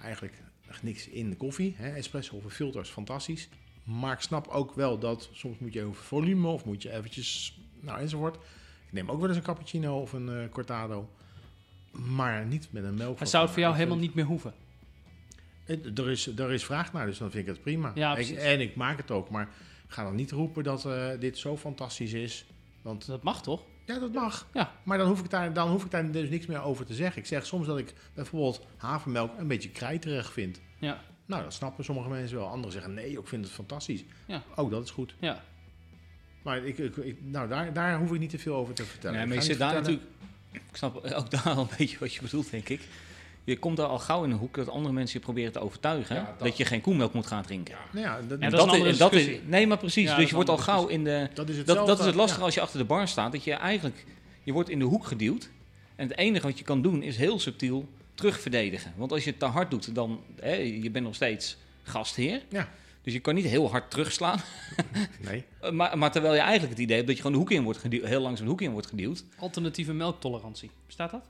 eigenlijk 0.02 0.34
echt 0.70 0.84
niks 0.84 1.08
in 1.08 1.30
de 1.30 1.36
koffie. 1.36 1.74
Hè. 1.78 1.90
Espresso 1.96 2.36
of 2.36 2.44
een 2.44 2.50
filter 2.50 2.82
is 2.82 2.90
fantastisch. 2.90 3.50
Maar 3.84 4.14
ik 4.14 4.20
snap 4.22 4.48
ook 4.48 4.74
wel 4.76 5.00
dat 5.00 5.30
soms 5.32 5.58
moet 5.60 5.74
je 5.74 5.84
over 5.84 6.04
volume 6.04 6.48
of 6.48 6.66
moet 6.66 6.82
je 6.82 6.92
eventjes, 6.92 7.60
nou 7.80 8.00
enzovoort. 8.00 8.36
Ik 8.86 8.92
neem 8.94 9.10
ook 9.12 9.20
wel 9.20 9.28
eens 9.28 9.38
een 9.38 9.44
cappuccino 9.44 10.02
of 10.02 10.14
een 10.14 10.30
eh, 10.30 10.50
cortado. 10.52 11.10
Maar 11.92 12.46
niet 12.46 12.68
met 12.72 12.84
een 12.84 12.96
melk. 12.96 13.18
Maar 13.20 13.28
zou 13.28 13.44
het 13.44 13.52
voor 13.54 13.62
jou 13.62 13.76
helemaal 13.76 13.98
niet 13.98 14.14
meer 14.14 14.26
hoeven? 14.26 14.54
Eh, 15.66 15.98
Er 15.98 16.10
is, 16.10 16.28
er 16.28 16.52
is 16.52 16.66
vraag 16.66 16.94
naar, 16.94 17.06
dus 17.06 17.18
dan 17.18 17.32
vind 17.32 17.48
ik 17.48 17.54
het 17.54 17.62
prima. 17.64 17.92
Ja, 17.96 18.18
Ik- 18.18 18.30
en 18.30 18.60
ik 18.62 18.76
maak 18.76 18.98
het 18.98 19.12
ook, 19.12 19.30
maar 19.30 19.50
ga 19.88 20.04
dan 20.04 20.16
niet 20.16 20.32
roepen 20.32 20.64
dat 20.64 20.86
eh, 20.86 21.08
dit 21.20 21.38
zo 21.38 21.58
fantastisch 21.58 22.14
is. 22.14 22.46
Want 22.82 23.06
Dat 23.06 23.24
mag 23.24 23.42
toch? 23.42 23.64
ja, 23.86 24.00
dat 24.00 24.14
mag. 24.14 24.48
Ja. 24.54 24.72
Maar 24.84 24.98
dan 24.98 25.08
hoef, 25.08 25.20
ik 25.20 25.30
daar, 25.30 25.54
dan 25.54 25.70
hoef 25.70 25.84
ik 25.86 25.92
daar 25.92 26.12
dus 26.12 26.30
niks 26.30 26.46
meer 26.46 26.62
over 26.62 26.86
te 26.86 26.94
zeggen. 26.94 27.22
Ik 27.22 27.28
zeg 27.28 27.46
soms 27.46 27.68
dat 27.68 27.78
ik 27.78 27.94
bijvoorbeeld 28.14 28.66
havermelk 28.78 29.32
een 29.38 29.48
beetje 29.48 29.70
krijterig 29.70 30.34
vind. 30.34 30.62
Ja. 30.80 31.02
Nou, 31.26 31.44
dat 31.44 31.54
snappen 31.54 31.84
sommige 31.84 32.10
mensen 32.10 32.38
wel. 32.38 32.48
Anderen 32.48 32.72
zeggen 32.72 32.94
nee, 32.94 33.12
ik 33.18 33.28
vind 33.28 33.46
het 33.46 33.54
fantastisch. 33.54 34.04
Ja. 34.26 34.44
Ook 34.56 34.72
dat 34.72 34.84
is 34.84 34.92
goed. 34.92 35.16
Ja. 35.20 35.44
Maar 36.42 36.66
ik, 36.66 36.78
ik, 36.78 37.22
nou, 37.24 37.48
daar, 37.48 37.74
daar 37.74 37.98
hoef 37.98 38.12
ik 38.14 38.20
niet 38.20 38.30
te 38.30 38.40
veel 38.40 38.56
over 38.56 38.74
te 38.74 38.84
vertellen. 38.84 39.16
Nee, 39.16 39.24
Ik 39.24 39.30
maar 39.30 39.38
je 39.38 39.44
zit 39.44 39.58
daar 39.58 39.74
natuurlijk... 39.74 40.06
Ik 40.52 40.62
snap 40.72 40.96
ook 40.96 41.32
daar 41.32 41.50
al 41.50 41.62
een 41.62 41.70
beetje 41.78 42.00
wat 42.00 42.14
je 42.14 42.22
bedoelt, 42.22 42.52
denk 42.52 42.70
ik. 42.70 42.82
Je 43.48 43.58
komt 43.60 43.78
daar 43.78 43.88
al 43.88 44.00
gauw 44.00 44.24
in 44.24 44.32
een 44.32 44.38
hoek 44.38 44.56
dat 44.56 44.70
andere 44.70 44.94
mensen 44.94 45.20
je 45.20 45.26
proberen 45.26 45.52
te 45.52 45.60
overtuigen 45.60 46.16
Ja, 46.16 46.26
dat, 46.26 46.40
dat- 46.40 46.58
je 46.58 46.66
geen 46.66 46.82
koemelk 46.82 47.14
moet 47.14 47.28
gaan 47.28 47.44
drinken. 47.44 47.76
Ja. 47.76 47.80
Nou 47.92 48.06
ja, 48.06 48.28
dat, 48.28 48.42
dat 48.42 48.74
is 48.74 48.98
dat 48.98 49.14
is, 49.14 49.26
discussie. 49.26 49.42
Nee, 49.46 49.68
maar 49.68 49.78
precies. 49.78 50.16
Dus 50.16 50.30
je 50.30 50.36
wordt 50.36 50.50
al 50.50 50.58
gauw 50.58 50.88
in 50.88 51.04
de... 51.04 51.30
dat 51.34 51.50
is 51.50 51.66
Dat, 51.66 52.00
is 52.00 52.06
het 52.06 52.16
lastige 52.16 52.40
ja. 52.40 52.46
als 52.46 52.54
je 52.54 52.62
achter 52.62 52.80
de 52.80 52.86
bar 52.86 53.08
staat. 53.08 53.32
Dat 53.32 53.44
je 53.44 53.54
eigenlijk... 53.54 54.06
Je 54.44 54.52
wordt 54.52 54.70
in 54.70 54.80
de 54.80 54.86
hoek 54.86 55.06
geduwd. 55.06 55.50
En 55.96 56.08
het 56.08 56.18
enige 56.18 56.48
wat 56.48 56.58
je 56.58 56.64
kan 56.64 56.82
doen 56.82 57.04
is 57.04 57.18
heel 57.18 57.40
subtiel 57.40 57.88
terugverdedigen. 58.14 58.94
Want 58.96 59.12
als 59.12 59.24
je 59.24 59.30
het 59.30 59.40
te 59.40 59.46
hard 59.46 59.72
doet, 59.72 59.96
dan... 59.96 60.22
Hè, 60.40 60.54
je 60.56 60.92
bent 60.92 61.06
nog 61.06 61.16
steeds 61.16 61.58
gastheer. 61.84 62.42
Ja. 62.50 62.70
Dus 63.02 63.14
je 63.14 63.20
kan 63.20 63.36
niet 63.36 63.46
heel 63.46 63.70
hard 63.70 63.92
terugslaan. 63.92 64.40
Nee. 65.28 65.44
Maar, 65.72 65.98
maar 65.98 66.12
terwijl 66.12 66.34
je 66.34 66.40
eigenlijk 66.40 66.72
het 66.72 66.82
idee 66.82 66.96
hebt 66.96 67.08
dat 67.08 67.16
je 67.16 67.22
gewoon 67.22 67.38
de 67.38 67.44
hoek 67.44 67.58
in 67.58 67.64
wordt 67.64 67.80
geduwd, 67.80 68.06
heel 68.06 68.22
langzaam 68.22 68.46
de 68.46 68.52
hoek 68.52 68.62
in 68.62 68.72
wordt 68.72 68.88
geduwd. 68.88 69.24
Alternatieve 69.40 69.94
melktolerantie. 69.94 70.72
Bestaat 70.86 71.12
dat? 71.12 71.26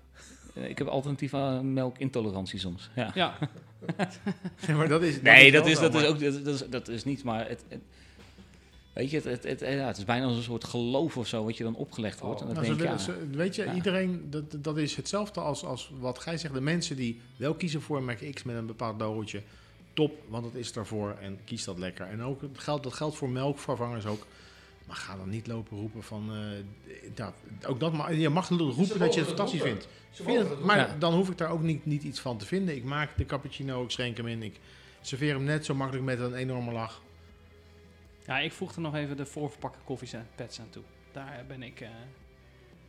Eh, 0.61 0.69
Ik 0.69 0.77
heb 0.77 0.87
alternatieve 0.87 1.59
melkintolerantie 1.63 2.59
soms. 2.59 2.89
Ja. 2.95 3.11
Ja. 3.15 3.37
Nee, 4.67 4.75
maar 4.77 4.87
dat 4.87 5.01
is, 5.01 5.21
Nee, 5.21 5.51
dat 5.51 5.63
wel 5.63 5.71
is, 5.71 5.79
dat, 5.79 5.93
is 5.95 6.01
maar- 6.01 6.09
ook, 6.09 6.19
dat, 6.19 6.45
dat 6.45 6.53
is, 6.53 6.63
dat 6.69 6.87
is 6.87 7.03
niet, 7.03 7.23
maar 7.23 7.47
het, 7.47 7.63
het- 7.67 7.81
weet 8.93 9.09
je, 9.09 9.15
het, 9.15 9.25
het, 9.25 9.43
het, 9.43 9.59
ja, 9.59 9.67
het 9.67 9.97
is 9.97 10.05
bijna 10.05 10.25
als 10.25 10.35
een 10.35 10.43
soort 10.43 10.63
geloof 10.63 11.17
of 11.17 11.27
zo 11.27 11.43
wat 11.43 11.57
je 11.57 11.63
dan 11.63 11.75
opgelegd 11.75 12.19
wordt. 12.19 12.41
Oh. 12.41 12.47
En 12.47 12.53
dan 12.53 12.63
Nou, 12.63 12.77
denk 12.77 12.99
ze 12.99 13.11
ik, 13.11 13.17
ja, 13.31 13.37
weet 13.37 13.55
je, 13.55 13.63
Ja. 13.63 13.73
iedereen, 13.73 14.27
dat, 14.29 14.43
dat 14.57 14.77
is 14.77 14.95
hetzelfde 14.95 15.39
als, 15.39 15.63
als 15.63 15.91
wat 15.99 16.19
gij 16.19 16.37
zegt. 16.37 16.53
De 16.53 16.61
mensen 16.61 16.95
die 16.95 17.21
wel 17.35 17.53
kiezen 17.53 17.81
voor 17.81 17.97
een 17.97 18.05
merk 18.05 18.33
X 18.33 18.43
met 18.43 18.55
een 18.55 18.65
bepaald 18.65 18.99
logootje, 19.01 19.41
top, 19.93 20.11
want 20.27 20.45
het 20.45 20.55
is 20.55 20.73
daarvoor 20.73 21.15
en 21.21 21.39
kies 21.45 21.63
dat 21.63 21.77
lekker. 21.79 22.05
En 22.07 22.21
ook, 22.23 22.41
het 22.41 22.59
geldt, 22.59 22.83
dat 22.83 22.93
geldt 22.93 23.15
voor 23.17 23.29
melkvervangers 23.29 24.05
ook. 24.05 24.27
Maar 24.87 24.95
ga 24.95 25.15
dan 25.15 25.29
niet 25.29 25.47
lopen 25.47 25.77
roepen 25.77 26.03
van, 26.03 26.29
eh, 26.33 26.97
ja, 27.15 27.33
ook 27.67 27.79
dat, 27.79 27.93
maar 27.93 28.13
je 28.13 28.29
mag 28.29 28.49
roepen 28.49 28.99
dat 28.99 29.13
je 29.13 29.19
het 29.19 29.27
fantastisch 29.29 29.61
roepen. 29.61 29.77
vindt. 29.81 29.87
Vind 30.11 30.39
het- 30.39 30.49
het 30.49 30.59
maar 30.59 30.77
Ja. 30.77 30.95
dan 30.99 31.13
hoef 31.13 31.29
ik 31.29 31.37
daar 31.37 31.49
ook 31.49 31.61
niet, 31.61 31.85
niet 31.85 32.03
iets 32.03 32.19
van 32.19 32.37
te 32.37 32.45
vinden. 32.45 32.75
Ik 32.75 32.83
maak 32.83 33.17
de 33.17 33.25
cappuccino, 33.25 33.83
ik 33.83 33.91
schenk 33.91 34.17
hem 34.17 34.27
in, 34.27 34.43
ik 34.43 34.59
serveer 35.01 35.33
hem 35.33 35.43
net 35.43 35.65
zo 35.65 35.75
makkelijk 35.75 36.05
met 36.05 36.19
een 36.19 36.33
enorme 36.33 36.71
lach. 36.71 37.01
Ja, 38.25 38.39
ik 38.39 38.51
voeg 38.51 38.75
er 38.75 38.81
nog 38.81 38.95
even 38.95 39.17
de 39.17 39.25
voorverpakte 39.25 39.79
koffies 39.83 40.13
en 40.13 40.27
pets 40.35 40.59
aan 40.59 40.69
toe. 40.69 40.83
Daar 41.11 41.43
ben 41.47 41.63
ik... 41.63 41.81
eh, 41.81 41.89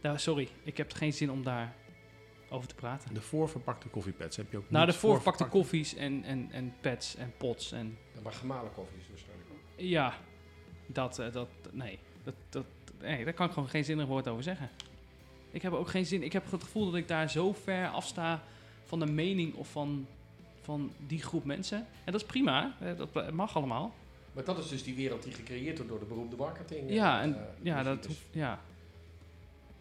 daar, 0.00 0.20
sorry, 0.20 0.48
ik 0.62 0.76
heb 0.76 0.92
geen 0.92 1.12
zin 1.12 1.30
om 1.30 1.42
daar 1.44 1.74
over 2.50 2.68
te 2.68 2.74
praten. 2.74 3.14
De 3.14 3.20
voorverpakte 3.20 3.88
koffiepads 3.88 4.36
heb 4.36 4.50
je 4.50 4.56
ook 4.56 4.70
Nou, 4.70 4.86
de 4.86 4.92
voorverpakte 4.92 5.44
voorverpakt. 5.44 5.70
koffies 5.70 5.94
en, 5.94 6.24
en, 6.24 6.48
en 6.52 6.74
pads 6.80 7.16
en 7.16 7.32
pots 7.36 7.72
en... 7.72 7.98
Ja, 8.14 8.20
maar 8.20 8.32
gemalen 8.32 8.72
koffie 8.72 8.98
is 8.98 9.08
waarschijnlijk 9.08 9.48
ook. 9.52 9.58
Ja, 9.76 10.14
dat, 10.92 11.18
eh, 11.18 11.32
dat, 11.32 11.48
nee, 11.70 11.98
dat, 12.24 12.34
dat, 12.48 12.64
nee, 13.00 13.24
daar 13.24 13.32
kan 13.34 13.46
ik 13.46 13.52
gewoon 13.52 13.68
geen 13.68 13.84
zinnig 13.84 14.06
woord 14.06 14.28
over 14.28 14.42
zeggen. 14.42 14.70
Ik 15.50 15.62
heb 15.62 15.72
ook 15.72 15.88
geen 15.88 16.06
zin, 16.06 16.22
ik 16.22 16.32
heb 16.32 16.50
het 16.50 16.62
gevoel 16.62 16.84
dat 16.84 16.94
ik 16.94 17.08
daar 17.08 17.30
zo 17.30 17.52
ver 17.52 17.88
afsta 17.88 18.42
van 18.84 18.98
de 18.98 19.06
mening 19.06 19.54
of 19.54 19.70
van, 19.70 20.06
van 20.62 20.92
die 21.06 21.22
groep 21.22 21.44
mensen. 21.44 21.78
En 21.78 22.12
dat 22.12 22.20
is 22.20 22.26
prima, 22.26 22.76
eh, 22.80 22.88
dat 22.96 23.32
mag 23.32 23.56
allemaal. 23.56 23.94
Maar 24.32 24.44
dat 24.44 24.58
is 24.58 24.68
dus 24.68 24.82
die 24.82 24.94
wereld 24.94 25.22
die 25.22 25.32
gecreëerd 25.32 25.76
wordt 25.76 25.90
door 25.90 26.00
de 26.00 26.06
beroemde 26.06 26.36
marketing. 26.36 26.90
Ja, 26.90 27.16
eh, 27.18 27.22
en, 27.24 27.34
eh, 27.34 27.40
ja, 27.62 27.76
dat, 27.82 27.84
machines. 27.96 28.06
hoeft- 28.06 28.26
ja. 28.34 28.60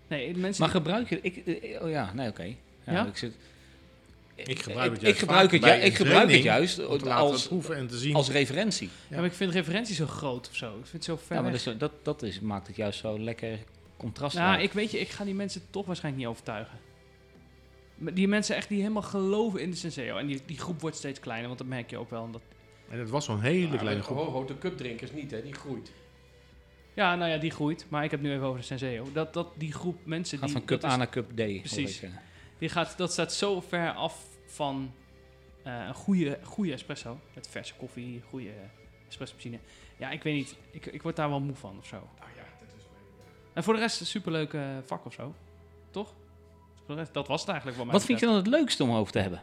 Nee, 0.07 0.35
mensen... 0.37 0.63
maar 0.63 0.71
gebruik 0.73 1.09
je, 1.09 1.19
ik, 1.21 1.37
eh, 1.47 1.81
oh 1.83 1.89
ja, 1.89 2.13
nee, 2.13 2.29
oké. 2.29 2.43
Ja, 2.43 2.55
Ja? 2.93 3.05
Ik, 3.05 3.17
zit, 3.17 3.35
Ik 4.45 4.59
gebruik 4.61 4.89
het 4.91 4.97
ik, 4.97 5.03
juist 5.03 5.19
gebruik 5.19 5.51
het, 5.51 5.63
ju- 5.63 5.71
ik 5.71 5.95
gebruik 5.95 6.31
het 6.31 6.43
juist 6.43 6.85
om 6.87 6.97
te 6.97 7.05
laten 7.05 7.25
als, 7.25 7.47
proeven 7.47 7.75
en 7.75 7.87
te 7.87 7.97
zien. 7.97 8.15
als 8.15 8.29
referentie. 8.29 8.89
ja, 9.09 9.15
maar 9.15 9.25
ik 9.25 9.33
vind 9.33 9.51
referentie 9.51 9.95
zo 9.95 10.05
groot 10.07 10.47
of 10.49 10.55
zo. 10.55 10.67
Ik 10.67 10.73
vind 10.85 10.91
het 10.91 11.03
zo 11.03 11.15
ver 11.25 11.35
Ja, 11.35 11.41
maar 11.41 11.51
dus, 11.51 11.63
dat, 11.77 11.91
dat 12.03 12.23
is, 12.23 12.39
maakt 12.39 12.67
het 12.67 12.75
juist 12.75 12.99
zo 12.99 13.19
lekker 13.19 13.59
contrast. 13.97 14.35
Nou, 14.35 14.61
ik 14.61 14.71
weet 14.73 14.91
je, 14.91 14.99
ik 14.99 15.09
ga 15.09 15.23
die 15.23 15.33
mensen 15.33 15.61
toch 15.69 15.85
waarschijnlijk 15.85 16.23
niet 16.23 16.31
overtuigen. 16.33 16.77
Die 17.97 18.27
mensen 18.27 18.55
echt 18.55 18.69
die 18.69 18.81
helemaal 18.81 19.01
geloven 19.01 19.61
in 19.61 19.69
de 19.69 19.75
Senseo. 19.75 20.17
En 20.17 20.27
die, 20.27 20.41
die 20.45 20.57
groep 20.57 20.81
wordt 20.81 20.95
steeds 20.95 21.19
kleiner, 21.19 21.47
want 21.47 21.59
dat 21.59 21.67
merk 21.67 21.89
je 21.89 21.97
ook 21.97 22.09
wel. 22.09 22.21
Omdat, 22.21 22.41
En 22.89 22.99
het 22.99 23.09
was 23.09 23.25
zo'n 23.25 23.41
hele 23.41 23.77
kleine 23.77 24.01
groep. 24.01 24.17
ho, 24.17 24.23
ho, 24.31 24.45
de 24.45 24.57
cupdrinkers 24.57 25.11
niet, 25.11 25.31
hè? 25.31 25.41
Die 25.41 25.53
groeit. 25.53 25.91
ja, 26.93 27.15
nou 27.15 27.31
ja, 27.31 27.37
die 27.37 27.51
groeit. 27.51 27.85
Maar 27.89 28.03
ik 28.03 28.11
heb 28.11 28.21
nu 28.21 28.31
even 28.33 28.45
over 28.45 28.59
de 28.59 28.65
Senseo. 28.65 29.07
Dat, 29.13 29.33
dat 29.33 29.47
die 29.57 29.73
groep 29.73 29.97
mensen 30.05 30.37
gaat 30.37 30.47
die... 30.47 30.57
van 30.57 30.65
cup 30.65 30.83
A 30.83 30.91
is- 30.91 30.97
naar 30.97 31.09
cup 31.09 31.29
D. 31.35 31.39
hoor 31.39 31.59
Precies. 31.59 32.01
ik. 32.01 32.09
Die 32.57 32.69
gaat, 32.69 32.97
dat 32.97 33.11
staat 33.11 33.33
zo 33.33 33.61
ver 33.61 33.93
af 33.93 34.25
van 34.45 34.91
eh, 35.63 35.85
een 35.87 35.93
goede, 35.93 36.39
goede 36.43 36.73
espresso. 36.73 37.19
Met 37.35 37.47
verse 37.47 37.73
koffie, 37.73 38.21
goede 38.29 38.51
espresso 39.07 39.33
machine. 39.35 39.59
Ja, 39.97 40.09
ik 40.09 40.23
weet 40.23 40.33
niet. 40.35 40.55
Ik, 40.71 40.85
ik 40.85 41.01
word 41.01 41.15
daar 41.15 41.29
wel 41.29 41.39
moe 41.39 41.55
van 41.55 41.77
of 41.79 41.85
zo. 41.85 41.95
Nou 41.95 42.31
ja, 42.35 42.43
dat 42.59 42.67
is 42.77 42.83
wel... 42.83 43.25
En 43.53 43.63
voor 43.63 43.73
de 43.73 43.79
rest 43.79 43.99
een 43.99 44.05
superleuk 44.05 44.53
eh, 44.53 44.61
vak 44.85 45.05
of 45.05 45.13
zo. 45.13 45.33
Toch? 45.91 46.13
Voor 46.85 46.95
de 46.95 47.01
rest, 47.01 47.13
dat 47.13 47.27
was 47.27 47.39
het 47.41 47.49
eigenlijk 47.49 47.83
mij 47.83 47.91
Wat 47.93 48.05
vind 48.05 48.19
je 48.19 48.25
dan 48.25 48.35
het 48.35 48.47
leukste 48.47 48.83
om 48.83 48.91
over 48.91 49.11
te 49.11 49.19
hebben? 49.19 49.41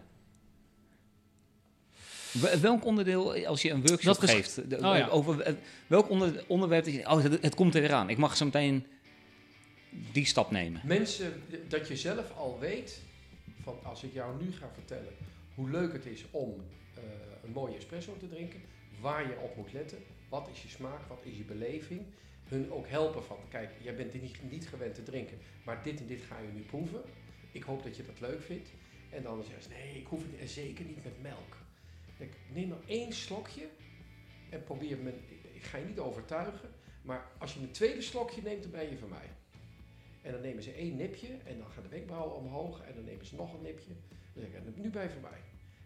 Wel- 2.33 2.59
Welk 2.61 2.85
onderdeel, 2.85 3.46
als 3.46 3.62
je 3.62 3.70
een 3.70 3.87
workshop 3.87 4.20
Dat 4.20 4.31
geeft, 4.31 4.59
Oh 4.59 4.96
ja. 4.96 5.07
over 5.09 5.57
welk 5.87 6.11
onder, 6.11 6.44
onderwerp, 6.46 6.85
dat 6.85 6.94
je, 6.94 7.11
oh, 7.11 7.22
het, 7.22 7.42
het 7.42 7.55
komt 7.55 7.74
er 7.74 7.81
weer 7.81 7.92
aan. 7.92 8.09
Ik 8.11 8.16
mag 8.16 8.37
zo 8.37 8.44
meteen 8.44 8.87
die 10.13 10.25
stap 10.25 10.51
nemen. 10.51 10.81
Mensen, 10.85 11.43
dat 11.69 11.89
je 11.89 11.97
zelf 11.97 12.37
al 12.37 12.59
weet, 12.59 13.03
van 13.63 13.79
als 13.83 14.03
ik 14.03 14.13
jou 14.13 14.43
nu 14.45 14.53
ga 14.53 14.71
vertellen 14.73 15.13
hoe 15.55 15.71
leuk 15.71 15.93
het 15.93 16.07
is 16.07 16.25
om 16.31 16.55
eh, 16.95 17.03
een 17.45 17.53
mooie 17.53 17.77
espresso 17.77 18.17
te 18.17 18.29
drinken, 18.29 18.61
waar 19.01 19.29
je 19.29 19.39
op 19.39 19.57
moet 19.57 19.73
letten, 19.73 19.99
wat 20.29 20.49
is 20.53 20.63
je 20.63 20.69
smaak, 20.69 21.01
wat 21.09 21.21
is 21.23 21.37
je 21.37 21.45
beleving, 21.45 22.01
hun 22.45 22.73
ook 22.73 22.89
helpen 22.89 23.25
van, 23.25 23.37
kijk, 23.49 23.71
jij 23.83 23.97
bent 23.97 24.13
dit 24.13 24.23
niet, 24.23 24.51
niet 24.51 24.69
gewend 24.69 24.95
te 24.95 25.03
drinken, 25.03 25.39
maar 25.65 25.83
dit 25.83 26.01
en 26.01 26.07
dit 26.07 26.21
ga 26.21 26.39
je 26.39 26.49
nu 26.55 26.61
proeven. 26.61 27.03
ik 27.53 27.63
hoop 27.63 27.83
dat 27.83 27.97
je 27.97 28.07
dat 28.07 28.21
leuk 28.21 28.43
vindt. 28.43 28.69
En 29.11 29.23
dan 29.23 29.43
zeggen 29.43 29.63
ze, 29.63 29.69
nee, 29.69 30.01
ik 30.01 30.07
hoef 30.07 30.23
het 30.23 30.41
en 30.41 30.49
zeker 30.49 30.85
niet 30.85 31.05
met 31.05 31.23
melk. 31.23 31.57
Ik 32.17 32.33
neem 32.53 32.69
maar 32.69 32.79
één 32.87 33.13
slokje 33.13 33.69
en 34.51 34.65
probeer 34.65 34.99
me, 34.99 35.13
ik 35.53 35.63
ga 35.63 35.79
je 35.79 35.85
niet 35.85 35.99
overtuigen, 35.99 36.71
maar 37.03 37.27
als 37.39 37.55
je 37.55 37.61
een 37.61 37.71
tweede 37.71 38.03
slokje 38.03 38.43
neemt, 38.43 38.63
dan 38.63 38.71
ben 38.71 38.91
je 38.91 38.99
van 38.99 39.09
mij. 39.09 39.29
En 40.25 40.33
dan 40.33 40.41
nemen 40.41 40.63
ze 40.63 40.73
één 40.73 40.97
nipje 40.97 41.29
en 41.45 41.59
dan 41.59 41.71
gaan 41.71 41.83
de 41.83 41.89
wenkbrauwen 41.89 42.37
omhoog 42.37 42.81
en 42.81 42.95
dan 42.95 43.05
nemen 43.05 43.27
ze 43.27 43.35
nog 43.35 43.55
een 43.55 43.63
nipje. 43.63 43.93
Dan 44.33 44.43
zeg 44.43 44.63
ik, 44.63 44.77
nu 44.77 44.91
ben 44.91 45.03
je 45.03 45.11
van 45.11 45.21
mij. 45.21 45.39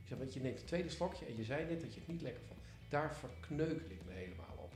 Ik 0.03 0.09
zeg, 0.09 0.18
want 0.18 0.35
je 0.35 0.40
neemt 0.40 0.59
het 0.59 0.66
tweede 0.66 0.90
slokje 0.90 1.27
en 1.27 1.37
je 1.37 1.44
zei 1.44 1.66
net 1.66 1.81
dat 1.81 1.94
je 1.94 2.01
het 2.01 2.09
niet 2.09 2.22
lekker 2.22 2.42
vond. 2.46 2.61
Daar 2.88 3.16
verkneukel 3.16 3.90
ik 3.90 4.05
me 4.07 4.12
helemaal 4.12 4.57
op. 4.57 4.72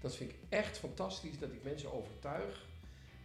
Dat 0.00 0.16
vind 0.16 0.30
ik 0.30 0.36
echt 0.48 0.78
fantastisch 0.78 1.38
dat 1.38 1.52
ik 1.52 1.62
mensen 1.62 1.92
overtuig 1.92 2.68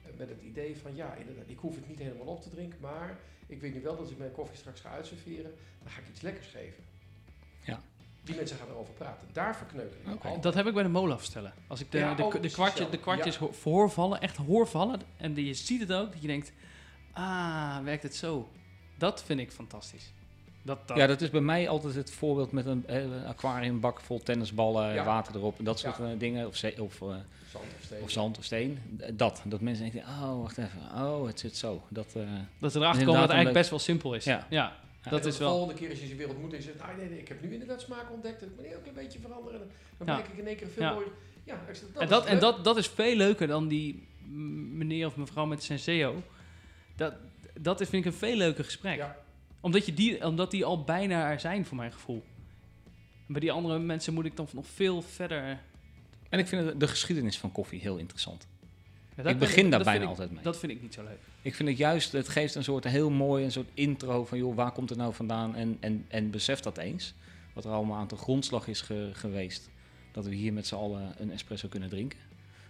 eh, 0.04 0.18
met 0.18 0.30
het 0.30 0.42
idee 0.42 0.78
van 0.78 0.96
ja, 0.96 1.16
inderdaad, 1.16 1.50
ik 1.50 1.58
hoef 1.58 1.76
het 1.76 1.88
niet 1.88 2.00
helemaal 2.00 2.28
op 2.28 2.42
te 2.42 2.50
drinken, 2.50 2.80
maar 2.80 3.20
ik 3.48 3.62
weet 3.62 3.74
nu 3.74 3.82
wel 3.82 3.98
dat 3.98 4.12
ik 4.12 4.18
mijn 4.18 4.32
koffie 4.32 4.58
straks 4.58 4.80
ga 4.80 4.90
uitserveren, 4.90 5.54
dan 5.80 5.92
ga 5.92 6.02
ik 6.02 6.10
iets 6.10 6.22
lekkers 6.22 6.48
geven. 6.48 6.84
Die 8.26 8.36
mensen 8.36 8.58
gaan 8.58 8.68
erover 8.70 8.94
praten. 8.94 9.28
Daar 9.34 9.56
verkneukel 9.56 9.98
ik 10.06 10.24
altijd. 10.24 10.44
Dat 10.44 10.54
heb 10.54 10.68
ik 10.68 10.74
bij 10.74 10.84
de 10.84 10.90
molen 10.90 11.16
afstellen. 11.16 11.54
Als 11.68 11.80
ik 11.80 11.92
de, 11.92 11.98
Ja, 11.98 12.14
de, 12.16 12.24
ook 12.24 12.42
de, 12.42 12.50
kwartjes, 12.50 12.90
de 12.90 12.98
kwartjes 13.00 13.34
Ja. 13.34 13.40
ho- 13.40 13.52
hoor 13.64 13.90
vallen, 13.92 14.22
echt 14.22 14.36
hoor 14.38 14.68
vallen. 14.68 15.02
En 15.18 15.36
je 15.36 15.54
ziet 15.54 15.80
het 15.82 15.94
ook, 15.94 16.12
dat 16.12 16.22
je 16.22 16.28
denkt, 16.28 16.52
ah, 17.14 17.78
werkt 17.84 18.04
het 18.04 18.16
zo? 18.16 18.50
Dat 18.98 19.24
vind 19.24 19.40
ik 19.40 19.52
fantastisch. 19.52 20.14
Dat, 20.62 20.88
dat, 20.88 20.98
Ja, 20.98 21.08
dat 21.08 21.22
is 21.22 21.30
bij 21.30 21.42
mij 21.42 21.70
altijd 21.70 21.96
het 21.96 22.12
voorbeeld 22.12 22.52
met 22.52 22.66
een, 22.66 22.88
eh, 22.88 23.02
een 23.02 23.26
aquariumbak 23.26 24.00
vol 24.02 24.20
tennisballen, 24.24 24.94
Ja. 24.94 25.04
water 25.04 25.36
erop, 25.36 25.56
dat 25.62 25.80
soort 25.80 25.98
Ja. 25.98 26.04
eh, 26.12 26.20
dingen. 26.20 26.48
Of, 26.48 26.56
zee- 26.56 26.82
of, 26.82 27.02
eh, 27.02 27.08
Zand 27.52 27.64
of 27.80 27.84
steen. 27.86 28.02
of 28.04 28.10
zand 28.12 28.38
of 28.38 28.44
steen. 28.44 28.80
Dat. 29.14 29.42
Dat 29.46 29.62
mensen 29.62 29.92
denken, 29.92 30.10
oh, 30.10 30.42
wacht 30.42 30.58
even. 30.58 30.80
Oh, 30.96 31.28
het 31.28 31.40
zit 31.40 31.58
zo. 31.58 31.82
Dat, 31.90 32.06
eh, 32.16 32.22
dat 32.60 32.72
ze 32.72 32.78
erachter 32.80 33.06
komen 33.06 33.20
dat 33.20 33.30
het 33.30 33.32
eigenlijk 33.32 33.44
leuk- 33.44 33.54
best 33.54 33.70
wel 33.70 33.80
simpel 33.80 34.14
is. 34.14 34.24
Ja. 34.24 34.46
ja. 34.50 34.76
Dat 35.10 35.26
is 35.26 35.38
de 35.38 35.44
wel... 35.44 35.52
volgende 35.52 35.80
keer 35.80 35.90
als 35.90 36.00
je 36.00 36.08
ze 36.08 36.16
weer 36.16 36.30
ontmoet 36.30 36.52
en 36.52 36.58
je 36.58 36.64
zegt, 36.64 36.82
ah, 36.82 36.98
nee, 36.98 37.10
nee, 37.10 37.20
ik 37.20 37.28
heb 37.28 37.42
nu 37.42 37.52
inderdaad 37.54 37.82
smaak 37.82 38.12
ontdekt, 38.12 38.40
dat 38.40 38.50
ik 38.50 38.56
me 38.56 38.62
een 38.62 38.70
heel 38.70 38.80
klein 38.80 38.96
beetje 38.96 39.20
veranderen. 39.20 39.60
Dan 39.98 40.08
Ja. 40.08 40.14
blijk 40.16 40.28
ik 40.28 40.38
in 40.38 40.48
één 40.48 40.56
keer 40.56 40.68
veel 40.68 40.84
Ja. 40.84 40.94
mooier. 40.94 41.12
Ja, 41.44 41.54
ik 41.68 41.76
zeg, 41.76 41.92
dat 41.94 42.02
en 42.02 42.04
is 42.04 42.10
dat, 42.10 42.26
en 42.26 42.40
dat, 42.40 42.64
dat 42.64 42.78
is 42.78 42.88
veel 42.88 43.16
leuker 43.16 43.48
dan 43.48 43.68
die 43.68 44.08
meneer 44.72 45.06
of 45.08 45.16
mevrouw 45.16 45.46
met 45.46 45.64
Senseo. 45.64 46.24
Dat, 46.96 47.14
dat 47.60 47.82
is, 47.82 47.90
vind 47.90 48.06
ik 48.06 48.12
een 48.12 48.18
veel 48.18 48.36
leuker 48.36 48.64
gesprek. 48.64 48.96
Ja. 48.98 49.18
Omdat, 49.60 49.86
je 49.86 49.94
die, 49.94 50.26
omdat 50.26 50.52
die 50.52 50.66
al 50.66 50.84
bijna 50.84 51.32
er 51.32 51.40
zijn, 51.40 51.66
voor 51.66 51.78
mijn 51.78 51.92
gevoel. 51.92 52.24
En 53.28 53.34
bij 53.34 53.42
die 53.42 53.52
andere 53.52 53.80
mensen 53.80 54.14
moet 54.14 54.26
ik 54.26 54.36
dan 54.36 54.48
nog 54.54 54.68
veel 54.68 55.02
verder... 55.02 55.60
en 56.30 56.40
ik 56.40 56.48
vind 56.48 56.80
de 56.80 56.88
geschiedenis 56.88 57.38
van 57.38 57.52
koffie 57.52 57.80
heel 57.80 57.98
interessant. 57.98 58.48
Ja, 59.16 59.24
ik 59.24 59.40
begin 59.40 59.70
daar 59.70 59.84
bijna 59.84 60.04
ik- 60.04 60.10
altijd 60.10 60.32
mee. 60.32 60.44
Dat 60.44 60.58
vind 60.58 60.72
ik 60.72 60.82
niet 60.82 60.94
zo 60.94 61.04
leuk. 61.04 61.20
Ik 61.42 61.56
vind 61.56 61.70
het 61.70 61.78
juist, 61.78 62.12
het 62.12 62.30
geeft 62.30 62.56
een 62.56 62.64
soort 62.64 62.84
heel 62.84 63.10
mooi, 63.10 63.44
een 63.44 63.52
soort 63.52 63.70
intro 63.74 64.26
van, 64.26 64.38
joh, 64.38 64.56
waar 64.56 64.72
komt 64.72 64.90
het 64.90 64.98
nou 64.98 65.14
vandaan? 65.14 65.56
En, 65.56 65.78
en, 65.80 66.06
en 66.08 66.30
besef 66.32 66.60
dat 66.60 66.78
eens, 66.78 67.14
wat 67.54 67.66
er 67.66 67.72
allemaal 67.72 67.98
aan 67.98 68.08
de 68.08 68.16
grondslag 68.16 68.68
is 68.68 68.82
ge- 68.82 69.10
geweest. 69.14 69.70
Dat 70.12 70.26
we 70.26 70.36
hier 70.36 70.54
met 70.54 70.68
z'n 70.68 70.76
allen 70.76 71.14
een 71.18 71.32
espresso 71.32 71.68
kunnen 71.68 71.90
drinken. 71.90 72.20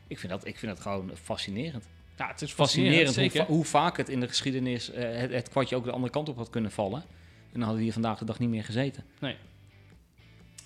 Ik 0.08 0.20
vind 0.20 0.32
dat, 0.32 0.46
ik 0.48 0.58
vind 0.58 0.72
dat 0.72 0.82
gewoon 0.82 1.12
fascinerend. 1.24 1.84
Ja, 2.18 2.28
het 2.28 2.42
is 2.42 2.52
Fascinerend 2.54 3.06
hoe, 3.06 3.14
zeker. 3.14 3.40
va- 3.46 3.52
hoe 3.52 3.66
vaak 3.66 3.98
het 3.98 4.10
in 4.10 4.20
de 4.20 4.28
geschiedenis 4.28 4.92
eh, 4.92 5.18
het, 5.20 5.32
het 5.32 5.50
kwartje 5.50 5.76
ook 5.76 5.84
de 5.84 5.92
andere 5.92 6.12
kant 6.12 6.30
op 6.30 6.36
had 6.38 6.50
kunnen 6.50 6.72
vallen. 6.72 7.00
En 7.02 7.52
dan 7.52 7.60
hadden 7.62 7.78
we 7.78 7.84
hier 7.84 7.94
vandaag 7.94 8.18
de 8.18 8.26
dag 8.26 8.40
niet 8.40 8.50
meer 8.50 8.64
gezeten. 8.64 9.04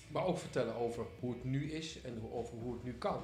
Maar 0.08 0.24
ook 0.24 0.38
vertellen 0.38 0.74
over 0.76 1.04
hoe 1.20 1.32
het 1.32 1.44
nu 1.44 1.72
is 1.72 2.00
en 2.04 2.22
over 2.32 2.54
hoe 2.62 2.72
het 2.72 2.84
nu 2.84 2.92
kan. 2.92 3.20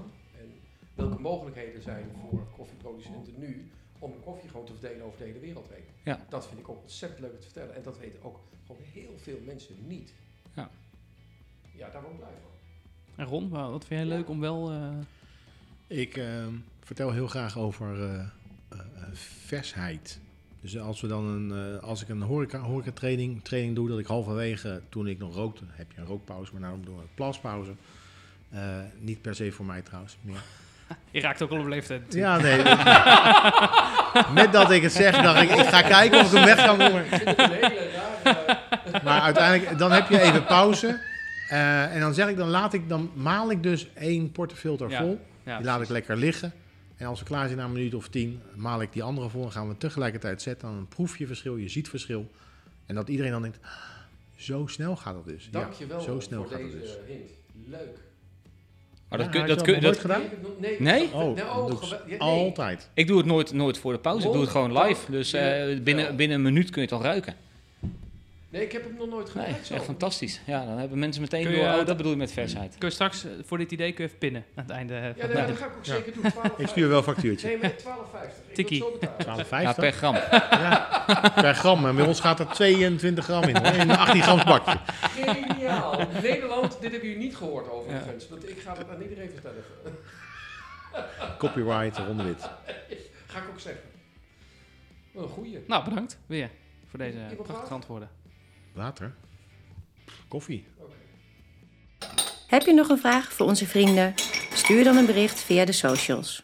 Welke 0.96 1.20
mogelijkheden 1.20 1.82
zijn 1.82 2.04
voor 2.20 2.46
koffieproducenten 2.56 3.34
nu 3.38 3.70
om 3.98 4.10
hun 4.10 4.20
koffie 4.20 4.50
gewoon 4.50 4.66
te 4.66 4.72
verdelen 4.72 5.06
over 5.06 5.18
de 5.18 5.24
hele 5.24 5.38
wereld 5.38 5.68
heen. 5.72 5.84
Ja. 6.04 6.26
Dat 6.28 6.46
vind 6.46 6.60
ik 6.60 6.68
ook 6.68 6.80
ontzettend 6.82 7.20
leuk 7.20 7.36
te 7.40 7.44
vertellen. 7.44 7.74
En 7.74 7.82
dat 7.82 7.98
weten 7.98 8.22
ook 8.22 8.40
gewoon 8.66 8.82
heel 8.92 9.14
veel 9.16 9.38
mensen 9.46 9.74
niet. 9.86 10.12
Ja. 10.54 10.70
Ja, 11.74 11.90
daar 11.90 12.00
word 12.02 12.12
ik 12.14 12.18
blij 12.20 12.30
van. 12.42 12.50
En 13.16 13.26
Ron, 13.26 13.48
wa- 13.48 13.70
wat 13.70 13.84
vind 13.84 14.00
jij 14.00 14.08
Ja. 14.10 14.16
leuk 14.16 14.28
om 14.28 14.40
wel... 14.40 14.70
eh, 14.70 14.88
Ik 15.86 16.16
ehm, 16.16 16.52
vertel 16.80 17.12
heel 17.12 17.26
graag 17.28 17.58
over 17.58 18.02
eh, 18.02 18.20
eh, 18.68 18.78
versheid. 19.12 20.20
Dus 20.60 20.78
als, 20.78 21.00
we 21.00 21.06
dan 21.08 21.24
een, 21.24 21.74
eh, 21.76 21.82
als 21.82 22.02
ik 22.02 22.08
een 22.08 22.22
horeca, 22.22 22.58
horeca 22.60 22.92
training, 22.92 23.44
training 23.44 23.74
doe, 23.74 23.88
dat 23.88 23.98
ik 23.98 24.06
halverwege, 24.06 24.82
toen 24.88 25.06
ik 25.08 25.18
nog 25.18 25.34
rookte, 25.34 25.64
heb 25.68 25.92
je 25.92 26.00
een 26.00 26.06
rookpauze, 26.06 26.52
maar 26.52 26.60
nou 26.60 26.80
doen 26.84 26.96
we 26.96 27.02
een 27.02 27.14
plaspauze. 27.14 27.74
Eh, 28.50 28.80
niet 28.98 29.22
per 29.22 29.34
se 29.34 29.52
voor 29.52 29.64
mij 29.66 29.82
trouwens 29.82 30.16
meer. 30.22 30.44
Je 31.10 31.20
raakt 31.20 31.42
ook 31.42 31.50
al 31.50 31.58
op 31.58 31.66
leeftijd. 31.66 32.00
natuurlijk. 32.00 32.42
Ja, 32.42 34.22
nee. 34.24 34.34
Met 34.42 34.52
dat 34.52 34.70
ik 34.70 34.82
het 34.82 34.92
zeg, 34.92 35.22
dacht 35.22 35.42
ik, 35.42 35.50
ik 35.50 35.66
ga 35.66 35.82
kijken 35.82 36.20
of 36.20 36.26
ik 36.32 36.38
hem 36.38 36.44
weg 36.44 36.64
kan 36.64 36.78
doen. 36.78 37.02
Rare... 37.10 38.58
Maar 39.04 39.20
uiteindelijk, 39.20 39.78
dan 39.78 39.92
heb 39.92 40.08
je 40.08 40.20
even 40.20 40.44
pauze. 40.44 41.00
Eh, 41.48 41.94
en 41.94 42.00
dan 42.00 42.14
zeg 42.14 42.28
ik, 42.28 42.36
dan 42.36 42.48
laat 42.48 42.72
ik, 42.74 42.88
dan 42.88 43.10
maal 43.14 43.50
ik 43.50 43.62
dus 43.62 43.86
één 43.94 44.32
portefilter 44.32 44.90
Ja, 44.90 44.98
vol. 45.00 45.20
Ja, 45.42 45.56
die 45.56 45.66
laat 45.66 45.80
ik 45.80 45.88
lekker 45.88 46.16
liggen. 46.16 46.52
En 46.96 47.06
als 47.06 47.18
we 47.20 47.26
klaar 47.26 47.46
zijn 47.46 47.58
na 47.58 47.64
een 47.64 47.72
minuut 47.72 47.94
of 47.94 48.08
tien, 48.08 48.42
maal 48.54 48.82
ik 48.82 48.92
die 48.92 49.02
andere 49.02 49.28
vol. 49.28 49.42
Dan 49.42 49.52
gaan 49.52 49.68
we 49.68 49.76
tegelijkertijd 49.76 50.42
zetten. 50.42 50.68
Dan 50.68 50.86
proef 50.88 51.16
je 51.18 51.26
verschil, 51.26 51.56
je 51.56 51.68
ziet 51.68 51.88
verschil. 51.88 52.30
En 52.86 52.94
dat 52.94 53.08
iedereen 53.08 53.32
dan 53.32 53.42
denkt, 53.42 53.58
"Ah, 53.62 53.70
zo 54.36 54.66
snel 54.66 54.96
gaat 54.96 55.14
dat 55.14 55.24
dus. 55.24 55.48
Dank 55.50 55.72
je 55.72 55.86
wel 55.86 56.00
zo 56.00 56.20
snel 56.20 56.42
voor 56.42 56.50
gaat 56.50 56.60
deze 56.60 56.78
dus. 56.78 56.90
hint. 57.06 57.30
Leuk. 57.66 57.98
Maar 59.08 59.18
Ja, 59.18 59.24
dat 59.24 59.32
kun, 59.34 59.46
dat 59.46 59.58
dat 59.58 59.66
kun, 59.66 59.94
gedaan? 60.00 60.22
Nee? 60.58 60.76
Nee? 60.78 61.08
Oh, 61.12 61.34
Nee, 61.34 61.44
doe 61.66 61.72
ik 61.72 61.82
ja, 61.82 61.98
nee. 62.08 62.18
altijd. 62.20 62.88
ik 62.94 63.06
doe 63.06 63.16
het 63.16 63.26
nooit, 63.26 63.52
nooit 63.52 63.78
voor 63.78 63.92
de 63.92 63.98
pauze, 63.98 64.26
ik 64.26 64.32
doe 64.32 64.40
het 64.40 64.50
gewoon 64.50 64.78
live. 64.82 65.10
Dus 65.10 65.30
Ja, 65.30 65.38
eh, 65.40 65.80
binnen, 65.80 66.16
binnen 66.16 66.36
een 66.36 66.42
minuut 66.42 66.70
kun 66.70 66.82
je 66.82 66.88
het 66.88 66.96
al 66.96 67.02
ruiken. 67.04 67.34
Nee, 68.48 68.62
ik 68.64 68.72
heb 68.72 68.82
hem 68.84 68.94
nog 68.98 69.08
nooit 69.08 69.34
Nee, 69.34 69.46
dat 69.46 69.56
is 69.62 69.70
echt 69.70 69.84
fantastisch. 69.84 70.40
Ja, 70.46 70.64
dan 70.64 70.78
hebben 70.78 70.98
mensen 70.98 71.22
meteen 71.22 71.40
je, 71.50 71.56
door, 71.56 71.64
eh, 71.64 71.78
oh, 71.78 71.86
dat 71.86 71.96
bedoel 71.96 72.12
je 72.12 72.18
met 72.18 72.32
versheid. 72.32 72.74
Kun 72.78 72.88
je 72.88 72.94
straks, 72.94 73.24
eh, 73.24 73.30
voor 73.44 73.58
dit 73.58 73.72
idee, 73.72 73.92
kun 73.92 74.04
je 74.04 74.08
even 74.10 74.18
pinnen 74.20 74.44
aan 74.54 74.64
het 74.64 74.72
einde. 74.72 74.94
eh, 74.94 75.02
Ja, 75.02 75.26
nee, 75.26 75.46
dat 75.46 75.56
ga 75.56 75.64
ik 75.66 75.72
ook 75.76 75.84
Ja. 75.84 75.94
zeker 75.94 76.12
doen. 76.12 76.22
12, 76.30 76.58
Ik 76.58 76.66
stuur 76.68 76.88
wel 76.88 76.98
een 76.98 77.02
factuurtje. 77.04 77.46
Nee, 77.48 77.58
met 77.58 77.78
12,50. 77.78 78.48
Ik 78.48 78.54
Tikkie. 78.54 78.78
wil 78.78 78.92
het 78.92 79.02
zo 79.02 79.10
betalen. 79.18 79.46
Ja, 79.62 79.72
12,50 79.74 79.80
per 79.80 79.92
gram. 79.92 80.14
Per 81.34 81.54
gram. 81.54 81.86
En 81.86 81.96
bij 81.96 82.06
ons 82.06 82.20
gaat 82.20 82.40
er 82.40 82.46
22 82.46 83.24
gram 83.24 83.42
in. 83.42 83.56
Hoor. 83.56 83.74
In 83.74 83.90
een 83.90 83.96
18 83.96 84.22
grams 84.22 84.44
bakje. 84.44 84.78
Geniaal. 85.00 86.00
Nederland, 86.22 86.76
dit 86.80 86.90
hebben 86.90 87.08
jullie 87.08 87.24
niet 87.24 87.36
gehoord 87.36 87.64
Ja. 87.66 87.70
overigens. 87.72 88.28
Want 88.28 88.48
ik 88.48 88.58
ga 88.60 88.76
het 88.76 88.88
aan 88.90 89.02
iedereen 89.02 89.30
vertellen. 89.32 89.64
Copyright, 91.38 91.98
Ron 91.98 92.16
de 92.16 92.22
Wit. 92.22 92.40
Ga 93.26 93.38
ik 93.38 93.48
ook 93.52 93.60
zeggen. 93.60 93.82
Wat 95.12 95.24
een 95.24 95.30
goeie. 95.30 95.64
Nou, 95.66 95.84
bedankt 95.84 96.18
weer 96.26 96.50
voor 96.90 96.98
deze 96.98 97.16
prachtige 97.34 97.52
water? 97.52 97.72
antwoorden. 97.72 98.10
Water. 98.72 99.14
Koffie. 100.28 100.66
Oké. 100.78 100.92
Heb 102.46 102.62
je 102.62 102.72
nog 102.74 102.88
een 102.88 102.98
vraag 102.98 103.32
voor 103.32 103.46
onze 103.46 103.66
vrienden? 103.66 104.14
Stuur 104.52 104.84
dan 104.84 104.96
een 104.96 105.06
bericht 105.06 105.40
via 105.40 105.64
de 105.64 105.72
socials. 105.72 106.42